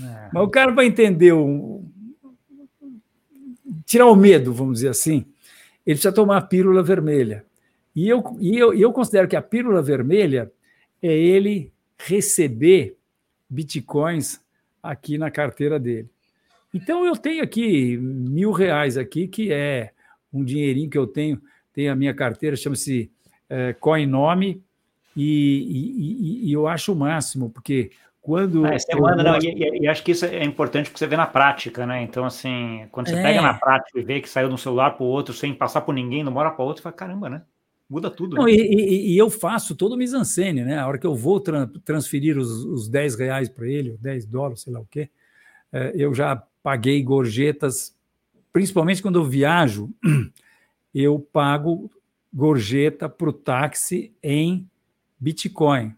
[0.00, 0.30] É.
[0.32, 1.84] Mas o cara para entender o,
[3.84, 5.26] tirar o medo, vamos dizer assim,
[5.84, 7.44] ele precisa tomar a pílula vermelha.
[7.94, 10.50] E eu, e eu, eu considero que a pílula vermelha
[11.02, 12.96] é ele receber
[13.48, 14.40] bitcoins
[14.82, 16.08] aqui na carteira dele.
[16.72, 19.92] Então eu tenho aqui mil reais aqui, que é
[20.32, 21.40] um dinheirinho que eu tenho,
[21.74, 23.10] tem a minha carteira, chama-se
[23.50, 24.62] é, Coinome,
[25.16, 27.90] e, e, e, eu acho o máximo, porque
[28.20, 28.66] quando.
[28.66, 31.86] É, semana, não, e, e, acho que isso é importante porque você vê na prática,
[31.86, 32.02] né?
[32.02, 33.22] Então, assim, quando você é.
[33.22, 35.82] pega na prática e vê que saiu de um celular para o outro sem passar
[35.82, 37.42] por ninguém, de uma hora para outra, você fala, caramba, né?
[37.88, 38.36] Muda tudo.
[38.36, 38.52] Não, né?
[38.52, 40.78] e, e, eu faço todo o mise-en-scène, né?
[40.78, 44.62] A hora que eu vou tra transferir os, os 10 reais para ele, 10 dólares,
[44.62, 45.10] sei lá o quê,
[45.70, 47.94] é, eu já paguei gorjetas,
[48.52, 49.90] principalmente quando eu viajo,
[50.94, 51.90] eu pago
[52.32, 54.66] gorjeta para o táxi em
[55.24, 55.94] Bitcoin.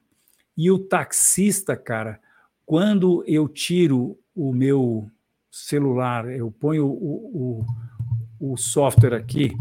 [0.57, 2.20] E o taxista, cara,
[2.64, 5.11] quando eu tiro o meu
[5.51, 7.64] celular, eu ponho o,
[8.41, 9.53] o, o software aqui,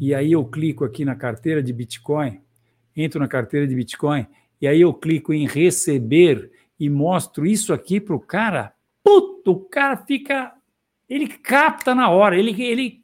[0.00, 2.40] e aí eu clico aqui na carteira de Bitcoin,
[2.96, 4.26] entro na carteira de Bitcoin,
[4.60, 9.60] e aí eu clico em receber e mostro isso aqui para o cara, puto, o
[9.60, 10.54] cara fica.
[11.08, 12.62] Ele capta na hora, ele.
[12.62, 13.02] ele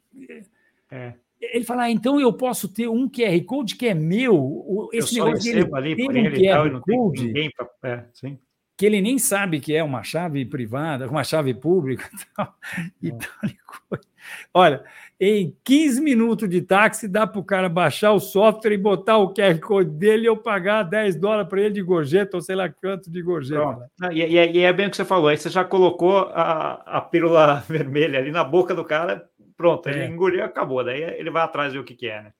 [0.89, 1.15] é.
[1.39, 4.89] Ele fala, ah, então eu posso ter um QR Code que é meu.
[4.91, 7.27] Esse eu negócio dele ali, tem um QR Code.
[7.27, 8.39] Ninguém pra, é, sim
[8.77, 12.07] que ele nem sabe que é uma chave privada, uma chave pública.
[13.01, 13.27] Então,
[14.53, 14.83] olha,
[15.19, 19.33] em 15 minutos de táxi dá para o cara baixar o software e botar o
[19.33, 22.69] QR Code dele e eu pagar 10 dólares para ele de gorjeta ou sei lá
[22.69, 23.89] quanto de gorjeta.
[24.11, 27.01] E, e, e, é bem o que você falou, aí você já colocou a, a
[27.01, 29.27] pílula vermelha ali na boca do cara,
[29.57, 30.07] pronto, ele é.
[30.07, 32.33] engoliu acabou, daí ele vai atrás de o que, que é, né?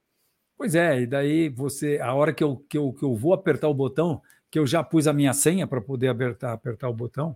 [0.57, 3.67] Pois é, e daí você, a hora que eu, que eu, que eu vou apertar
[3.67, 7.35] o botão, que eu já pus a minha senha para poder apertar, apertar o botão,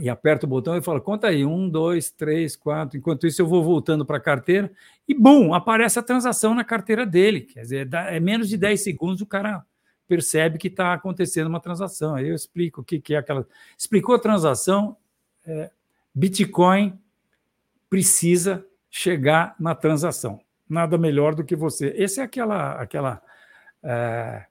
[0.00, 2.96] e aperto o botão e falo, conta aí, um, dois, três, quatro.
[2.96, 4.72] Enquanto isso, eu vou voltando para a carteira
[5.06, 7.42] e, bum, aparece a transação na carteira dele.
[7.42, 9.64] Quer dizer, é menos de 10 segundos o cara
[10.06, 12.14] percebe que está acontecendo uma transação.
[12.14, 13.46] Aí eu explico o que, que é aquela.
[13.76, 14.96] Explicou a transação,
[15.46, 15.70] é,
[16.14, 16.98] Bitcoin
[17.90, 18.64] precisa
[18.96, 20.40] chegar na transação.
[20.68, 21.92] Nada melhor do que você.
[21.96, 23.20] Esse é aquela, aquela
[23.82, 24.46] é,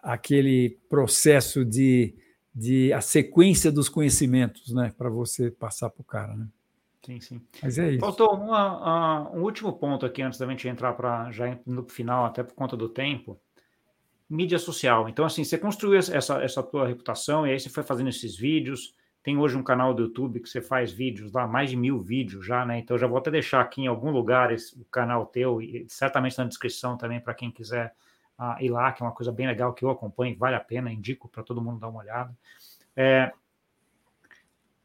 [0.00, 2.16] aquele processo de,
[2.52, 6.48] de a sequência dos conhecimentos, né, para você passar para o cara, né?
[7.06, 7.40] Sim, sim.
[7.62, 8.00] Mas é isso.
[8.00, 12.42] Faltou uma, um último ponto aqui antes da gente entrar para já no final, até
[12.42, 13.40] por conta do tempo.
[14.28, 15.08] Mídia social.
[15.08, 18.94] Então, assim, você construiu essa, essa tua reputação e aí você foi fazendo esses vídeos.
[19.30, 22.44] Tem hoje um canal do YouTube que você faz vídeos lá, mais de mil vídeos
[22.44, 22.80] já, né?
[22.80, 26.36] Então, já vou até deixar aqui em algum lugar esse, o canal teu e certamente
[26.36, 27.94] na descrição também para quem quiser
[28.36, 30.92] a ir lá, que é uma coisa bem legal que eu acompanho, vale a pena,
[30.92, 32.36] indico para todo mundo dar uma olhada.
[32.96, 33.32] É,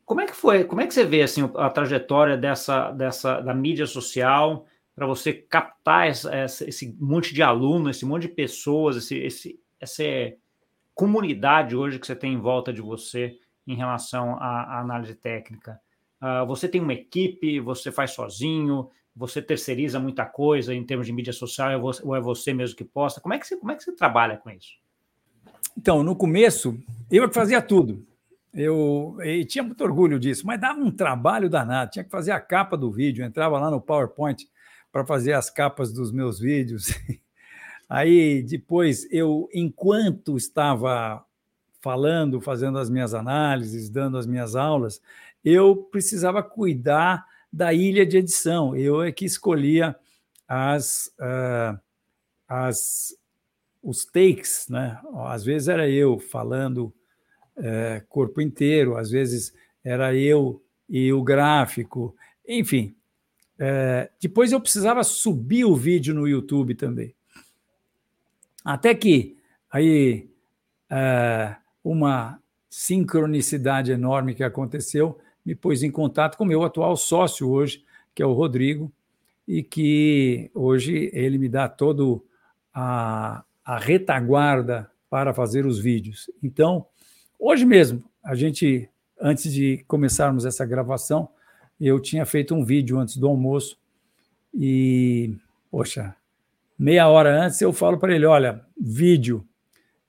[0.06, 0.64] como é que foi?
[0.64, 5.34] Como é que você vê assim a trajetória dessa, dessa da mídia social para você
[5.34, 10.04] captar essa, esse monte de alunos, esse monte de pessoas, esse, esse, essa
[10.94, 15.80] comunidade hoje que você tem em volta de você em relação à, à análise técnica?
[16.22, 17.60] Uh, você tem uma equipe?
[17.60, 18.90] Você faz sozinho?
[19.16, 23.22] você terceiriza muita coisa em termos de mídia social ou é você mesmo que posta?
[23.22, 24.74] Como é que você, como é que você trabalha com isso?
[25.78, 26.78] Então, no começo,
[27.10, 28.06] eu é fazia tudo.
[28.54, 31.92] Eu e tinha muito orgulho disso, mas dava um trabalho danado.
[31.92, 34.46] Tinha que fazer a capa do vídeo, entrava lá no PowerPoint
[34.92, 36.88] para fazer as capas dos meus vídeos.
[37.88, 41.25] Aí depois eu, enquanto estava
[41.86, 45.00] falando, fazendo as minhas análises, dando as minhas aulas,
[45.44, 47.24] eu precisava cuidar
[47.54, 48.76] da ilha de edição.
[48.76, 49.96] Eu é que escolhia
[50.48, 51.80] as, uh,
[52.48, 53.16] as
[53.84, 55.00] os takes, né?
[55.28, 56.92] Às vezes era eu falando
[57.56, 60.60] uh, corpo inteiro, às vezes era eu
[60.90, 62.16] e o gráfico,
[62.48, 62.96] enfim.
[63.60, 67.14] Uh, depois eu precisava subir o vídeo no YouTube também.
[68.64, 69.38] Até que
[69.70, 70.28] aí
[71.86, 78.24] uma sincronicidade enorme que aconteceu me pôs em contato com meu atual sócio hoje, que
[78.24, 78.92] é o Rodrigo,
[79.48, 82.26] e que hoje ele me dá todo
[82.74, 86.32] a, a retaguarda para fazer os vídeos.
[86.42, 86.88] Então,
[87.38, 88.90] hoje mesmo, a gente,
[89.22, 91.30] antes de começarmos essa gravação,
[91.80, 93.78] eu tinha feito um vídeo antes do almoço
[94.52, 95.38] e,
[95.70, 96.16] poxa,
[96.80, 99.48] meia hora antes eu falo para ele: olha, vídeo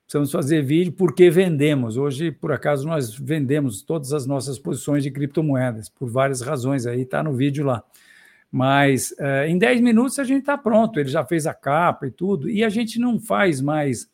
[0.07, 1.97] precisamos fazer vídeo porque vendemos.
[1.97, 7.01] Hoje, por acaso, nós vendemos todas as nossas posições de criptomoedas, por várias razões, aí
[7.01, 7.83] está no vídeo lá.
[8.49, 12.11] Mas é, em 10 minutos a gente está pronto, ele já fez a capa e
[12.11, 14.09] tudo, e a gente não faz mais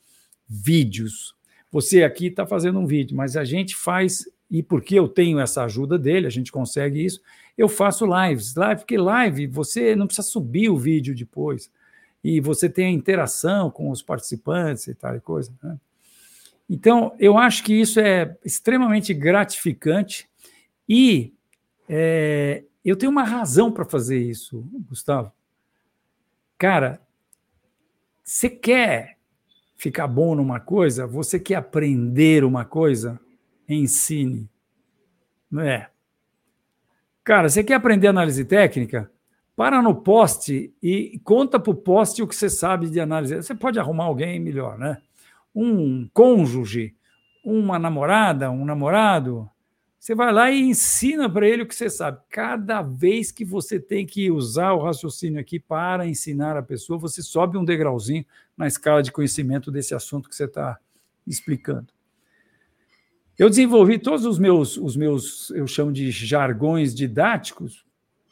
[0.50, 1.36] vídeos.
[1.72, 5.64] Você aqui está fazendo um vídeo, mas a gente faz, e porque eu tenho essa
[5.64, 7.22] ajuda dele, a gente consegue isso,
[7.56, 8.56] eu faço lives.
[8.56, 11.70] Live, porque live você não precisa subir o vídeo depois
[12.24, 15.51] e você tem a interação com os participantes e tal e coisa.
[15.61, 15.78] Né?
[16.69, 20.28] Então, eu acho que isso é extremamente gratificante
[20.88, 21.34] e
[21.89, 25.32] é, eu tenho uma razão para fazer isso, Gustavo.
[26.57, 27.01] Cara,
[28.24, 29.17] você quer
[29.76, 33.19] ficar bom numa coisa, você quer aprender uma coisa,
[33.67, 34.49] ensine.
[35.51, 35.89] Não é?
[37.24, 39.11] Cara, você quer aprender análise técnica?
[39.56, 43.36] Para no poste e conta para o poste o que você sabe de análise.
[43.36, 44.97] Você pode arrumar alguém melhor, né?
[45.54, 46.95] Um cônjuge,
[47.45, 49.49] uma namorada, um namorado.
[49.99, 52.20] Você vai lá e ensina para ele o que você sabe.
[52.30, 57.22] Cada vez que você tem que usar o raciocínio aqui para ensinar a pessoa, você
[57.22, 58.26] sobe um degrauzinho
[58.58, 60.78] na escala de conhecimento desse assunto que você está
[61.26, 61.88] explicando.
[63.38, 67.86] Eu desenvolvi todos os meus, os meus, eu chamo de jargões didáticos,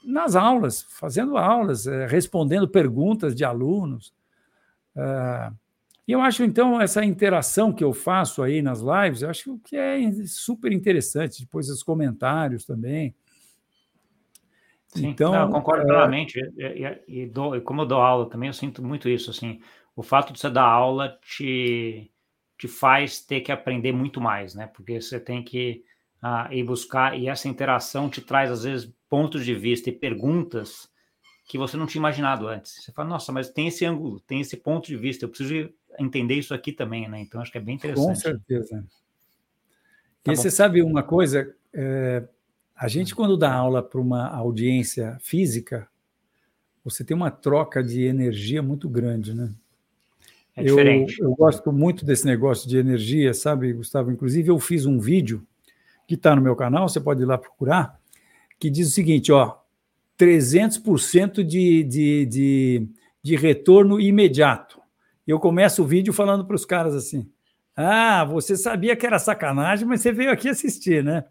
[0.03, 4.13] nas aulas, fazendo aulas, eh, respondendo perguntas de alunos.
[6.07, 9.77] E eu acho, então, essa interação que eu faço aí nas lives, eu acho que
[9.77, 11.41] é super interessante.
[11.41, 13.15] Depois os comentários também.
[14.87, 15.85] Sim, então, não, eu concordo é...
[15.85, 16.37] plenamente.
[16.57, 19.31] E, e, e, dou, e, como eu dou aula também, eu sinto muito isso.
[19.31, 19.61] Assim,
[19.95, 22.11] o fato de você dar aula te,
[22.57, 24.67] te faz ter que aprender muito mais, né?
[24.67, 25.83] Porque você tem que
[26.23, 30.89] uh, ir buscar, e essa interação te traz, às vezes, pontos de vista e perguntas
[31.45, 32.81] que você não tinha imaginado antes.
[32.81, 35.69] Você fala, nossa, mas tem esse ângulo, tem esse ponto de vista, eu preciso
[35.99, 37.19] entender isso aqui também, né?
[37.19, 38.07] Então acho que é bem interessante.
[38.07, 38.85] Com certeza.
[40.23, 42.23] Tá e você sabe uma coisa, é,
[42.75, 45.89] a gente quando dá aula para uma audiência física,
[46.83, 49.51] você tem uma troca de energia muito grande, né?
[50.55, 51.19] É diferente.
[51.19, 54.11] Eu, eu gosto muito desse negócio de energia, sabe, Gustavo?
[54.11, 55.45] Inclusive eu fiz um vídeo
[56.11, 57.97] que está no meu canal, você pode ir lá procurar,
[58.59, 59.55] que diz o seguinte, ó,
[60.19, 62.87] 300% de, de, de,
[63.23, 64.81] de retorno imediato.
[65.25, 67.31] Eu começo o vídeo falando para os caras assim,
[67.77, 71.23] ah, você sabia que era sacanagem, mas você veio aqui assistir, né?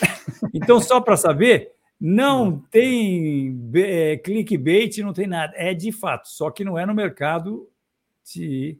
[0.52, 5.54] então, só para saber, não tem é, clickbait, não tem nada.
[5.56, 7.66] É de fato, só que não é no mercado
[8.34, 8.78] de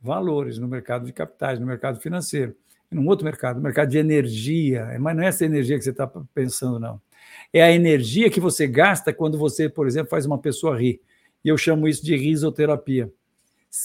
[0.00, 2.56] valores, no mercado de capitais, no mercado financeiro.
[2.90, 4.96] Num outro mercado, mercado de energia.
[4.98, 7.00] Mas não é essa energia que você está pensando, não
[7.52, 11.00] é a energia que você gasta quando você, por exemplo, faz uma pessoa rir.
[11.44, 13.10] E eu chamo isso de risoterapia.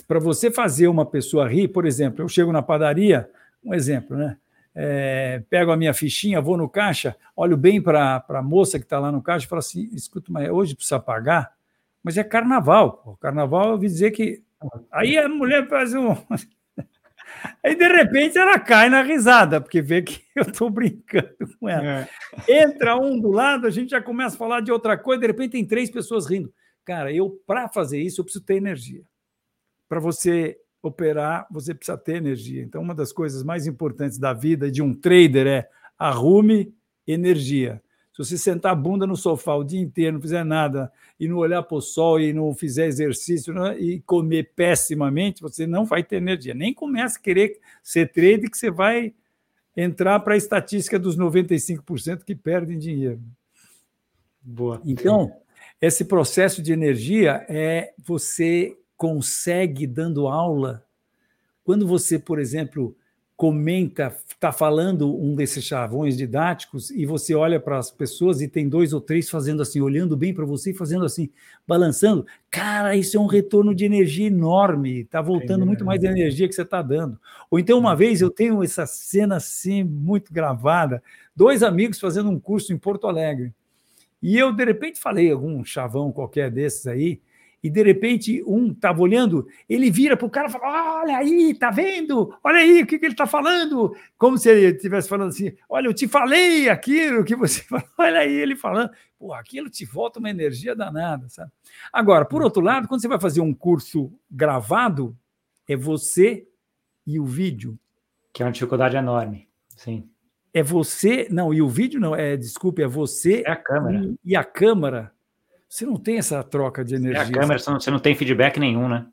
[0.07, 3.29] Para você fazer uma pessoa rir, por exemplo, eu chego na padaria,
[3.63, 4.37] um exemplo, né?
[4.75, 8.99] É, pego a minha fichinha, vou no caixa, olho bem para a moça que está
[8.99, 11.53] lá no caixa e falo assim: escuta, mas hoje precisa pagar?
[12.01, 12.93] Mas é carnaval.
[12.93, 13.15] Pô.
[13.17, 14.41] Carnaval, eu ouvi dizer que.
[14.91, 16.15] Aí a mulher faz um.
[17.63, 22.07] Aí, de repente, ela cai na risada, porque vê que eu estou brincando com ela.
[22.47, 22.63] É.
[22.63, 25.51] Entra um do lado, a gente já começa a falar de outra coisa, de repente
[25.51, 26.53] tem três pessoas rindo.
[26.85, 29.03] Cara, eu, para fazer isso, eu preciso ter energia.
[29.87, 32.61] Para você operar, você precisa ter energia.
[32.61, 36.75] Então, uma das coisas mais importantes da vida de um trader é arrume
[37.07, 37.81] energia.
[38.13, 41.37] Se você sentar a bunda no sofá o dia inteiro, não fizer nada, e não
[41.37, 46.03] olhar para o sol e não fizer exercício né, e comer pessimamente, você não vai
[46.03, 46.53] ter energia.
[46.53, 49.13] Nem comece a querer ser trader que você vai
[49.75, 53.19] entrar para a estatística dos 95% que perdem dinheiro.
[54.39, 54.79] Boa.
[54.85, 55.33] Então,
[55.81, 60.85] esse processo de energia é você consegue dando aula
[61.63, 62.95] quando você, por exemplo,
[63.43, 68.69] comenta, está falando um desses chavões didáticos e você olha para as pessoas e tem
[68.69, 71.29] dois ou três fazendo assim, olhando bem para você e fazendo assim,
[71.67, 72.25] balançando.
[72.49, 76.61] Cara, isso é um retorno de energia enorme, está voltando muito mais energia que você
[76.61, 77.19] está dando.
[77.51, 81.03] Ou então, uma vez, eu tenho essa cena assim, muito gravada,
[81.35, 83.53] dois amigos fazendo um curso em Porto Alegre.
[84.21, 87.19] E eu, de repente, falei algum chavão qualquer desses aí,
[87.63, 91.55] e de repente um estava olhando, ele vira para o cara e fala: Olha aí,
[91.55, 92.35] tá vendo?
[92.43, 93.95] Olha aí o que, que ele está falando.
[94.17, 97.87] Como se ele estivesse falando assim: Olha, eu te falei aquilo que você falou.
[97.97, 98.91] Olha aí ele falando.
[99.17, 101.49] Pô, aquilo te volta uma energia danada, sabe?
[101.93, 105.17] Agora, por outro lado, quando você vai fazer um curso gravado,
[105.65, 106.45] é você
[107.07, 107.79] e o vídeo.
[108.33, 110.09] Que é uma dificuldade enorme, sim.
[110.53, 114.03] É você, não, e o vídeo não, é, desculpe, é você é a câmera.
[114.03, 115.11] E, e a câmera
[115.73, 117.23] você não tem essa troca de energia.
[117.23, 119.07] É a câmera, você não tem feedback nenhum, né?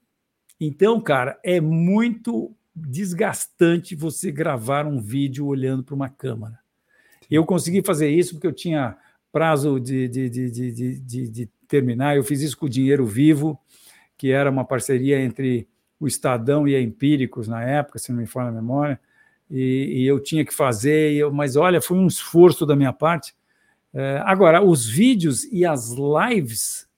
[0.60, 6.58] Então, cara, é muito desgastante você gravar um vídeo olhando para uma câmera.
[7.30, 8.94] Eu consegui fazer isso porque eu tinha
[9.32, 10.50] prazo de, de, de,
[11.00, 12.14] de, de terminar.
[12.14, 13.58] Eu fiz isso com o Dinheiro Vivo,
[14.18, 15.66] que era uma parceria entre
[15.98, 19.00] o Estadão e a Empíricos na época, se não me falha a memória,
[19.50, 23.34] e, e eu tinha que fazer, eu, mas olha, foi um esforço da minha parte,
[23.92, 26.88] é, agora, os vídeos e as lives,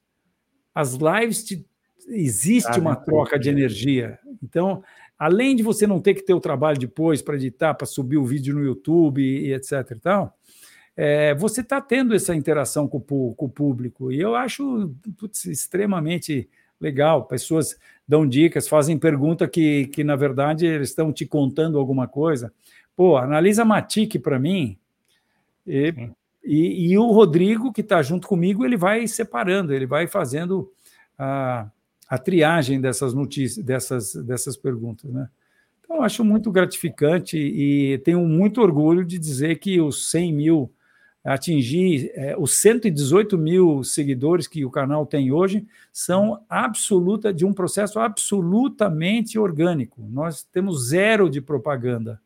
[0.74, 1.64] as lives te,
[2.08, 4.18] existe ah, uma troca de energia.
[4.42, 4.82] Então,
[5.18, 8.24] além de você não ter que ter o trabalho depois para editar, para subir o
[8.24, 9.92] vídeo no YouTube e, etc.
[9.92, 10.36] e tal,
[10.94, 14.12] é, você está tendo essa interação com o, com o, público.
[14.12, 16.48] E eu acho putz, extremamente
[16.78, 17.24] legal.
[17.24, 22.52] Pessoas dão dicas, fazem pergunta que, que na verdade, eles estão te contando alguma coisa.
[22.94, 24.76] Pô, analisa Matic para mim.
[25.66, 25.94] E,
[26.44, 30.70] E, e o Rodrigo, que está junto comigo, ele vai separando, ele vai fazendo
[31.18, 31.70] a,
[32.08, 35.10] a triagem dessas notícias, dessas, dessas perguntas.
[35.10, 35.28] Né?
[35.80, 40.72] Então, acho muito gratificante e tenho muito orgulho de dizer que os 100 mil
[41.24, 47.52] atingir é, os 118 mil seguidores que o canal tem hoje são absoluta de um
[47.52, 50.04] processo absolutamente orgânico.
[50.10, 52.20] Nós temos zero de propaganda.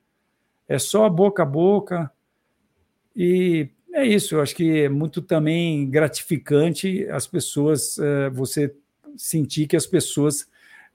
[0.66, 2.10] É só boca a boca.
[3.14, 8.74] E é isso, eu acho que é muito também gratificante as pessoas, é, você
[9.16, 10.46] sentir que as pessoas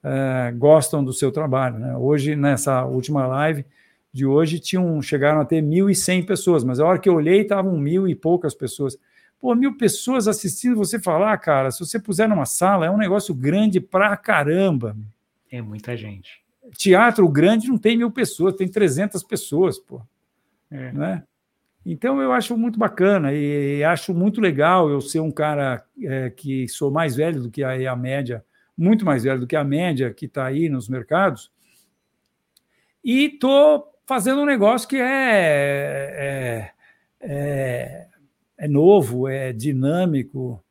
[0.04, 1.80] é, gostam do seu trabalho.
[1.80, 1.96] Né?
[1.96, 3.66] Hoje, nessa última live,
[4.12, 7.76] de hoje tinham, chegaram a ter 1.100 pessoas, mas a hora que eu olhei estavam
[7.76, 8.96] mil e poucas pessoas.
[9.40, 13.34] Pô, mil pessoas assistindo você falar, cara, se você puser numa sala, é um negócio
[13.34, 14.96] grande pra caramba.
[15.50, 16.40] É muita gente.
[16.76, 20.00] Teatro grande não tem mil pessoas, tem 300 pessoas, pô.
[20.70, 20.92] É.
[20.92, 21.22] Né?
[21.84, 26.68] Então eu acho muito bacana e acho muito legal eu ser um cara é, que
[26.68, 28.44] sou mais velho do que a, a média,
[28.76, 31.50] muito mais velho do que a média que está aí nos mercados,
[33.04, 35.02] e estou fazendo um negócio que é,
[36.20, 36.70] é,
[37.20, 38.06] é,
[38.58, 40.62] é novo, é dinâmico,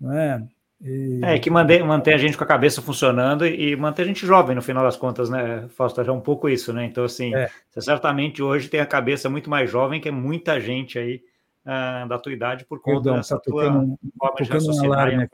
[0.00, 0.46] não é?
[0.80, 1.20] E...
[1.22, 4.26] É, que mantém, mantém a gente com a cabeça funcionando e, e mantém a gente
[4.26, 6.00] jovem no final das contas, né, Fausto?
[6.00, 6.84] É um pouco isso, né?
[6.84, 7.50] Então, assim, é.
[7.70, 11.22] você certamente hoje tem a cabeça muito mais jovem que é muita gente aí
[11.64, 15.16] uh, da tua idade por conta Perdão, dessa tá tua tocando, forma de raciocinar.
[15.16, 15.28] Né?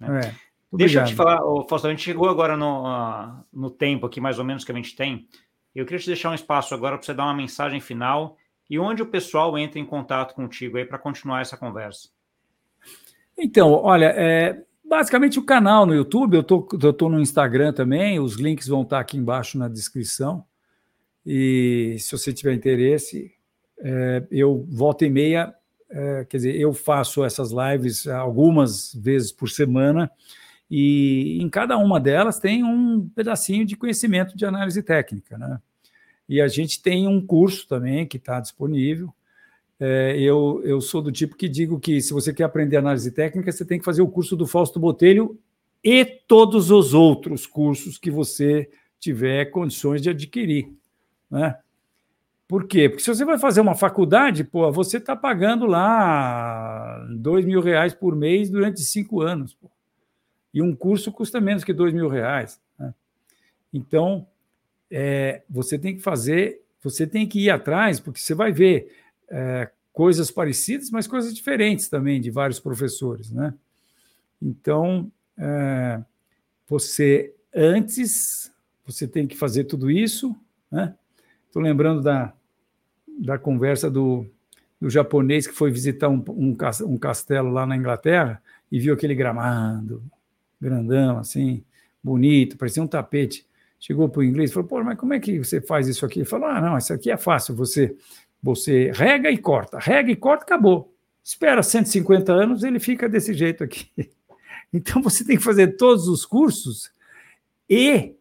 [0.00, 0.20] né?
[0.20, 0.46] É.
[0.72, 1.38] Deixa eu te falar,
[1.68, 4.74] Fausto, a gente chegou agora no, uh, no tempo aqui, mais ou menos, que a
[4.74, 5.28] gente tem.
[5.74, 8.36] Eu queria te deixar um espaço agora para você dar uma mensagem final
[8.68, 12.08] e onde o pessoal entra em contato contigo aí para continuar essa conversa.
[13.38, 18.36] Então, olha, é, basicamente o canal no YouTube, eu tô, tô no Instagram também, os
[18.36, 20.44] links vão estar aqui embaixo na descrição.
[21.24, 23.32] E se você tiver interesse,
[23.80, 25.54] é, eu volta e meia,
[25.90, 30.10] é, quer dizer, eu faço essas lives algumas vezes por semana,
[30.70, 35.60] e em cada uma delas tem um pedacinho de conhecimento de análise técnica, né?
[36.28, 39.14] E a gente tem um curso também que está disponível.
[39.78, 43.52] É, eu, eu sou do tipo que digo que se você quer aprender análise técnica,
[43.52, 45.38] você tem que fazer o curso do Fausto Botelho
[45.84, 50.72] e todos os outros cursos que você tiver condições de adquirir.
[51.30, 51.56] Né?
[52.48, 52.88] Por quê?
[52.88, 57.92] Porque se você vai fazer uma faculdade, pô, você está pagando lá dois mil reais
[57.92, 59.54] por mês durante cinco anos.
[59.54, 59.70] Pô.
[60.54, 62.60] E um curso custa menos que dois mil reais.
[62.78, 62.94] Né?
[63.72, 64.26] Então,
[64.90, 68.90] é, você tem que fazer, você tem que ir atrás, porque você vai ver
[69.28, 73.54] é, coisas parecidas, mas coisas diferentes também de vários professores, né?
[74.40, 76.02] Então, é,
[76.68, 78.52] você antes
[78.84, 80.36] você tem que fazer tudo isso,
[80.70, 80.94] né?
[81.46, 82.32] Estou lembrando da,
[83.18, 84.26] da conversa do,
[84.80, 89.14] do japonês que foi visitar um, um, um castelo lá na Inglaterra e viu aquele
[89.14, 90.02] gramado
[90.60, 91.64] grandão, assim,
[92.02, 93.46] bonito, parecia um tapete
[93.78, 96.20] chegou para o inglês e falou: pô, mas como é que você faz isso aqui?
[96.20, 97.96] Ele falou: ah, não, isso aqui é fácil, você,
[98.42, 100.94] você rega e corta, rega e corta, acabou.
[101.22, 103.90] Espera 150 anos, ele fica desse jeito aqui.
[104.72, 106.90] Então você tem que fazer todos os cursos
[107.70, 108.16] e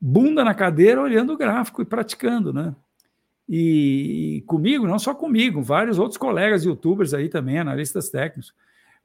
[0.00, 2.74] bunda na cadeira olhando o gráfico e praticando, né?
[3.52, 8.54] E, comigo, não só comigo, vários outros colegas youtubers aí também, analistas técnicos.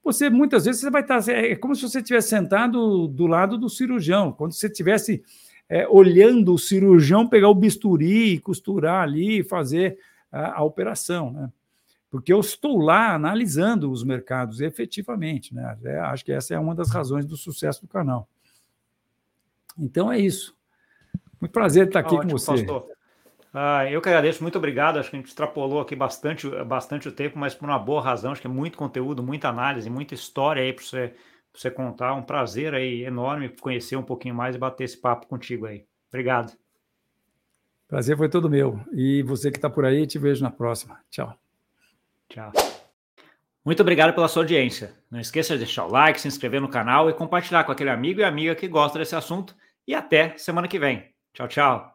[0.04, 3.68] Você muitas vezes você vai estar é como se você estivesse sentado do lado do
[3.68, 5.24] cirurgião, quando você tivesse
[5.68, 9.98] é, olhando o cirurgião pegar o bisturi, costurar ali, fazer
[10.36, 11.52] a, a operação, né?
[12.10, 15.78] Porque eu estou lá analisando os mercados efetivamente, né?
[15.84, 18.28] É, acho que essa é uma das razões do sucesso do canal.
[19.78, 20.56] Então é isso.
[21.42, 22.52] Muito prazer estar aqui Ótimo, com você.
[22.52, 22.88] Pastor.
[23.54, 24.98] Ah, eu que agradeço, muito obrigado.
[24.98, 28.32] Acho que a gente extrapolou aqui bastante, bastante o tempo, mas por uma boa razão.
[28.32, 31.14] Acho que é muito conteúdo, muita análise, muita história aí para você
[31.54, 32.14] você contar.
[32.14, 35.86] Um prazer aí enorme conhecer um pouquinho mais e bater esse papo contigo aí.
[36.10, 36.54] Obrigado.
[37.88, 38.80] Prazer foi todo meu.
[38.92, 41.00] E você que está por aí, te vejo na próxima.
[41.10, 41.38] Tchau.
[42.30, 42.52] Tchau.
[43.64, 44.94] Muito obrigado pela sua audiência.
[45.10, 48.20] Não esqueça de deixar o like, se inscrever no canal e compartilhar com aquele amigo
[48.20, 49.56] e amiga que gosta desse assunto.
[49.88, 51.12] E até semana que vem.
[51.34, 51.95] Tchau, tchau.